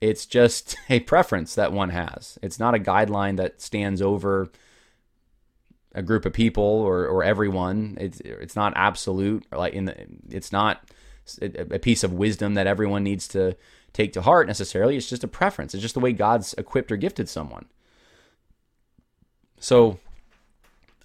[0.00, 2.38] it's just a preference that one has.
[2.42, 4.50] It's not a guideline that stands over
[5.94, 7.96] a group of people or, or everyone.
[8.00, 9.46] It's it's not absolute.
[9.50, 10.82] Like in the, it's not
[11.42, 13.56] a piece of wisdom that everyone needs to
[13.92, 14.96] take to heart necessarily.
[14.96, 15.74] It's just a preference.
[15.74, 17.66] It's just the way God's equipped or gifted someone.
[19.58, 19.98] So,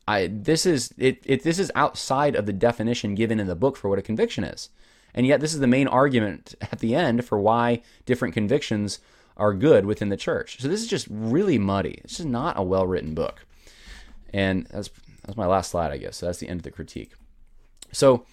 [0.08, 1.44] I this is it, it.
[1.44, 4.70] This is outside of the definition given in the book for what a conviction is.
[5.14, 9.00] And yet, this is the main argument at the end for why different convictions
[9.38, 10.60] are good within the church.
[10.60, 12.02] So this is just really muddy.
[12.04, 13.46] It's just not a well written book.
[14.34, 14.90] And that's
[15.24, 16.18] that's my last slide, I guess.
[16.18, 17.12] So that's the end of the critique.
[17.92, 18.26] So,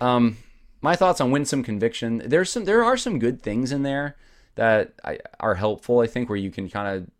[0.00, 0.38] um,
[0.80, 2.22] my thoughts on winsome conviction.
[2.24, 4.16] There's some there are some good things in there
[4.56, 6.00] that I, are helpful.
[6.00, 7.10] I think where you can kind of.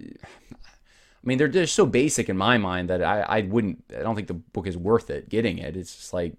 [0.00, 3.84] I mean, they're just so basic in my mind that I, I wouldn't.
[3.96, 5.76] I don't think the book is worth it getting it.
[5.76, 6.34] It's just like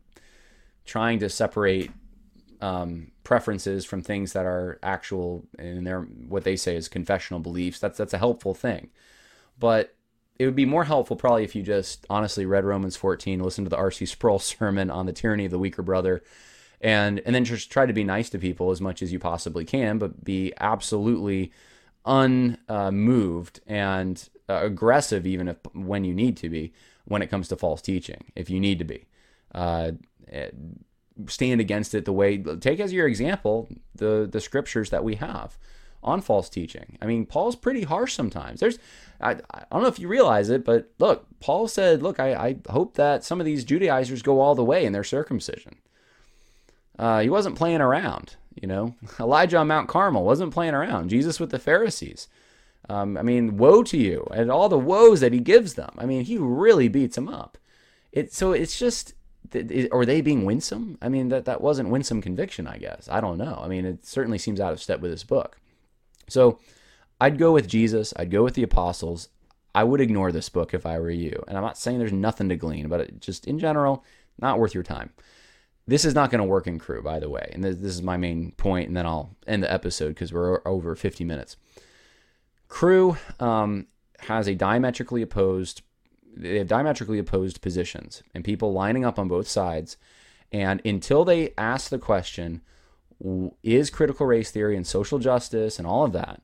[0.90, 1.92] trying to separate
[2.62, 7.80] um, preferences from things that are actual and their what they say is confessional beliefs.
[7.80, 8.90] That's that's a helpful thing,
[9.60, 9.96] but
[10.40, 13.70] it would be more helpful probably if you just honestly read Romans 14, listen to
[13.70, 14.06] the R.C.
[14.06, 16.24] Sproul sermon on the tyranny of the weaker brother,
[16.82, 19.66] and and then just try to be nice to people as much as you possibly
[19.66, 21.52] can, but be absolutely
[22.06, 26.74] unmoved and uh, aggressive even if when you need to be
[27.06, 29.06] when it comes to false teaching if you need to be.
[29.54, 29.92] Uh,
[31.28, 35.58] stand against it the way take as your example the the scriptures that we have
[36.04, 36.98] on false teaching.
[37.02, 38.60] I mean, Paul's pretty harsh sometimes.
[38.60, 38.80] There's,
[39.20, 42.56] I, I don't know if you realize it, but look, Paul said, look, I, I
[42.70, 45.78] hope that some of these Judaizers go all the way in their circumcision.
[46.98, 48.96] Uh, he wasn't playing around, you know.
[49.20, 51.10] Elijah on Mount Carmel wasn't playing around.
[51.10, 52.28] Jesus with the Pharisees.
[52.88, 55.92] Um, I mean, woe to you and all the woes that he gives them.
[55.98, 57.58] I mean, he really beats them up.
[58.12, 59.14] It so it's just
[59.92, 60.98] are they being winsome?
[61.02, 63.08] I mean, that, that wasn't winsome conviction, I guess.
[63.10, 63.60] I don't know.
[63.62, 65.60] I mean, it certainly seems out of step with this book.
[66.28, 66.60] So
[67.20, 68.14] I'd go with Jesus.
[68.16, 69.30] I'd go with the apostles.
[69.74, 71.44] I would ignore this book if I were you.
[71.48, 74.04] And I'm not saying there's nothing to glean, but it, just in general,
[74.40, 75.12] not worth your time.
[75.88, 77.50] This is not going to work in Cru, by the way.
[77.54, 80.62] And this, this is my main point, and then I'll end the episode because we're
[80.68, 81.58] over 50 minutes.
[82.68, 83.88] Cru um,
[84.20, 85.82] has a diametrically opposed
[86.36, 89.98] they have diametrically opposed positions and people lining up on both sides.
[90.52, 92.62] And until they ask the question,
[93.64, 96.42] is critical race theory and social justice and all of that,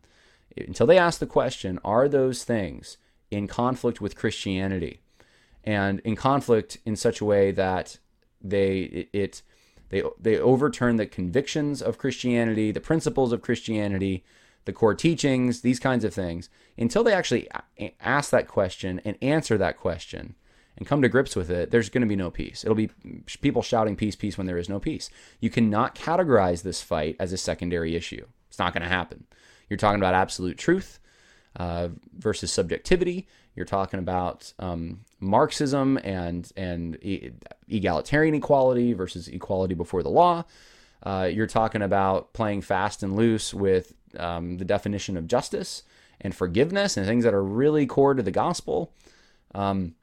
[0.57, 2.97] until they ask the question, are those things
[3.31, 5.01] in conflict with Christianity?
[5.63, 7.97] And in conflict in such a way that
[8.41, 9.41] they it
[9.89, 14.23] they they overturn the convictions of Christianity, the principles of Christianity,
[14.65, 17.47] the core teachings, these kinds of things, until they actually
[17.99, 20.35] ask that question and answer that question
[20.77, 22.63] and come to grips with it, there's going to be no peace.
[22.63, 22.89] It'll be
[23.41, 25.09] people shouting peace, peace when there is no peace.
[25.39, 28.25] You cannot categorize this fight as a secondary issue.
[28.49, 29.25] It's not going to happen.
[29.69, 30.99] You're talking about absolute truth
[31.55, 33.27] uh, versus subjectivity.
[33.55, 36.97] You're talking about um, Marxism and and
[37.69, 40.43] egalitarian equality versus equality before the law.
[41.03, 45.83] Uh, you're talking about playing fast and loose with um, the definition of justice
[46.21, 48.93] and forgiveness and things that are really core to the gospel.
[49.53, 49.95] Um,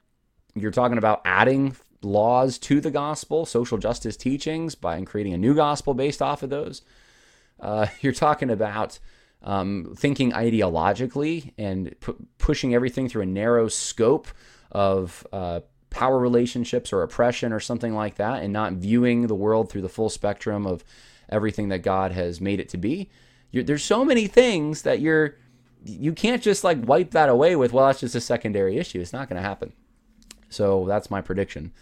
[0.55, 5.55] you're talking about adding laws to the gospel, social justice teachings, by creating a new
[5.55, 6.81] gospel based off of those.
[7.59, 8.99] Uh, you're talking about
[9.41, 14.27] um, thinking ideologically and pu- pushing everything through a narrow scope
[14.71, 15.59] of uh,
[15.93, 19.89] power relationships or oppression or something like that, and not viewing the world through the
[19.89, 20.83] full spectrum of
[21.29, 23.09] everything that God has made it to be.
[23.51, 25.37] You're, there's so many things that you're
[25.85, 28.99] you can't just like wipe that away with well that's just a secondary issue.
[28.99, 29.73] It's not going to happen.
[30.49, 31.73] So that's my prediction.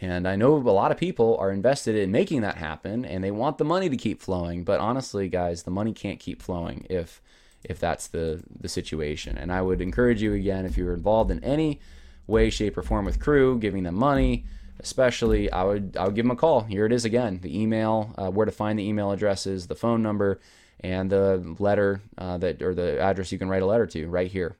[0.00, 3.30] And I know a lot of people are invested in making that happen and they
[3.30, 4.64] want the money to keep flowing.
[4.64, 7.20] But honestly, guys, the money can't keep flowing if
[7.62, 9.38] if that's the, the situation.
[9.38, 11.80] And I would encourage you again, if you're involved in any
[12.26, 14.44] way, shape, or form with Cru, giving them money,
[14.80, 16.62] especially, I would I would give them a call.
[16.62, 20.02] Here it is again: the email, uh, where to find the email addresses, the phone
[20.02, 20.40] number,
[20.80, 24.30] and the letter uh, that or the address you can write a letter to right
[24.30, 24.56] here.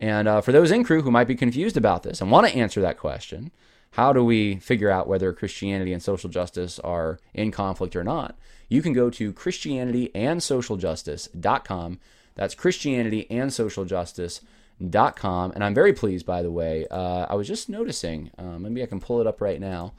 [0.00, 2.54] And uh, for those in Cru who might be confused about this and want to
[2.54, 3.50] answer that question,
[3.92, 8.36] how do we figure out whether Christianity and social justice are in conflict or not?
[8.68, 12.00] You can go to ChristianityAndSocialJustice.com.
[12.34, 14.44] That's ChristianityAndSocialJustice.com.
[14.44, 14.63] And
[15.62, 16.86] I'm very pleased, by the way.
[16.90, 19.92] Uh, I was just noticing, uh, maybe I can pull it up right now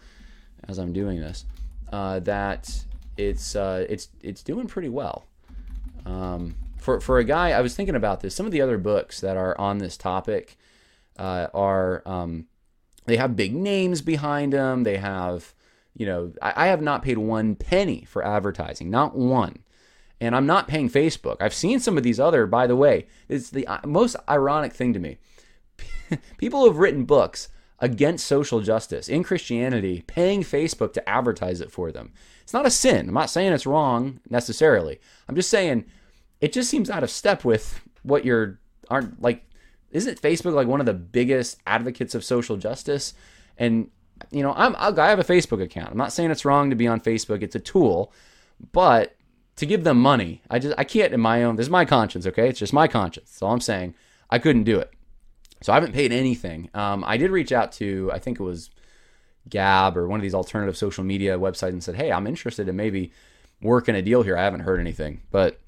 [0.67, 1.45] as I'm doing this,
[1.91, 2.85] uh, that
[3.17, 5.25] it's uh, it's it's doing pretty well.
[6.05, 8.35] Um, for for a guy, I was thinking about this.
[8.35, 10.57] Some of the other books that are on this topic
[11.17, 12.01] uh, are.
[12.05, 12.47] Um,
[13.05, 14.83] they have big names behind them.
[14.83, 15.53] They have,
[15.95, 19.59] you know, I, I have not paid one penny for advertising, not one.
[20.21, 21.37] And I'm not paying Facebook.
[21.41, 24.93] I've seen some of these other, by the way, it's the uh, most ironic thing
[24.93, 25.17] to me.
[26.37, 27.49] People have written books
[27.79, 32.13] against social justice in Christianity, paying Facebook to advertise it for them.
[32.41, 33.09] It's not a sin.
[33.09, 34.99] I'm not saying it's wrong necessarily.
[35.27, 35.85] I'm just saying
[36.39, 38.59] it just seems out of step with what you're
[38.89, 39.43] aren't like
[39.91, 43.13] isn't Facebook like one of the biggest advocates of social justice?
[43.57, 43.89] And
[44.31, 45.91] you know, I'm I have a Facebook account.
[45.91, 47.41] I'm not saying it's wrong to be on Facebook.
[47.41, 48.13] It's a tool,
[48.71, 49.15] but
[49.55, 51.55] to give them money, I just I can't in my own.
[51.55, 52.49] This is my conscience, okay?
[52.49, 53.31] It's just my conscience.
[53.31, 53.95] That's all I'm saying.
[54.29, 54.91] I couldn't do it,
[55.61, 56.69] so I haven't paid anything.
[56.73, 58.69] Um, I did reach out to I think it was
[59.49, 62.75] Gab or one of these alternative social media websites and said, hey, I'm interested in
[62.75, 63.11] maybe
[63.61, 64.37] working a deal here.
[64.37, 65.59] I haven't heard anything, but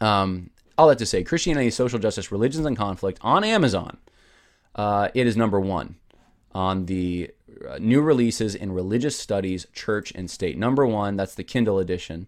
[0.00, 3.98] um, all that to say, Christianity, Social Justice, Religions and Conflict on Amazon.
[4.74, 5.96] Uh, it is number one
[6.54, 7.30] on the
[7.68, 10.56] uh, new releases in religious studies, church and state.
[10.56, 12.26] Number one, that's the Kindle edition.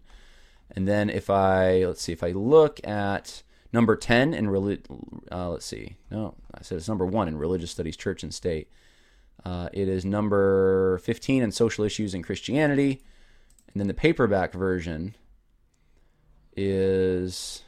[0.75, 4.85] And then if I let's see, if I look at number ten in relig,
[5.31, 8.69] uh, let's see, no, I said it's number one in religious studies, church and state.
[9.43, 13.01] Uh, it is number fifteen in social issues and Christianity,
[13.71, 15.15] and then the paperback version
[16.57, 17.63] is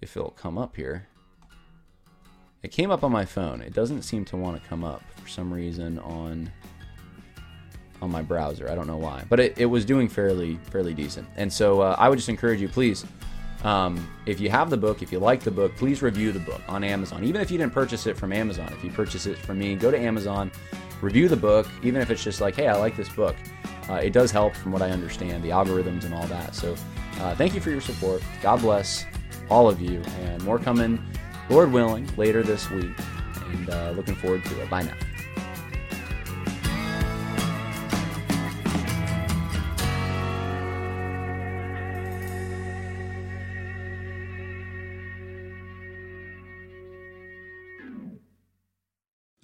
[0.00, 1.08] if it'll come up here.
[2.62, 3.60] It came up on my phone.
[3.60, 6.50] It doesn't seem to want to come up for some reason on
[8.02, 8.68] on my browser.
[8.68, 11.28] I don't know why, but it, it was doing fairly fairly decent.
[11.36, 13.04] And so uh, I would just encourage you, please,
[13.64, 16.60] um, if you have the book, if you like the book, please review the book
[16.68, 17.24] on Amazon.
[17.24, 19.90] Even if you didn't purchase it from Amazon, if you purchase it from me, go
[19.90, 20.52] to Amazon,
[21.00, 21.66] review the book.
[21.82, 23.34] Even if it's just like, hey, I like this book,
[23.88, 26.54] uh, it does help from what I understand, the algorithms and all that.
[26.54, 26.76] So
[27.20, 28.22] uh, thank you for your support.
[28.42, 29.04] God bless
[29.48, 31.02] all of you, and more coming,
[31.48, 32.90] Lord willing, later this week.
[33.52, 34.68] And uh, looking forward to it.
[34.68, 35.15] Bye now.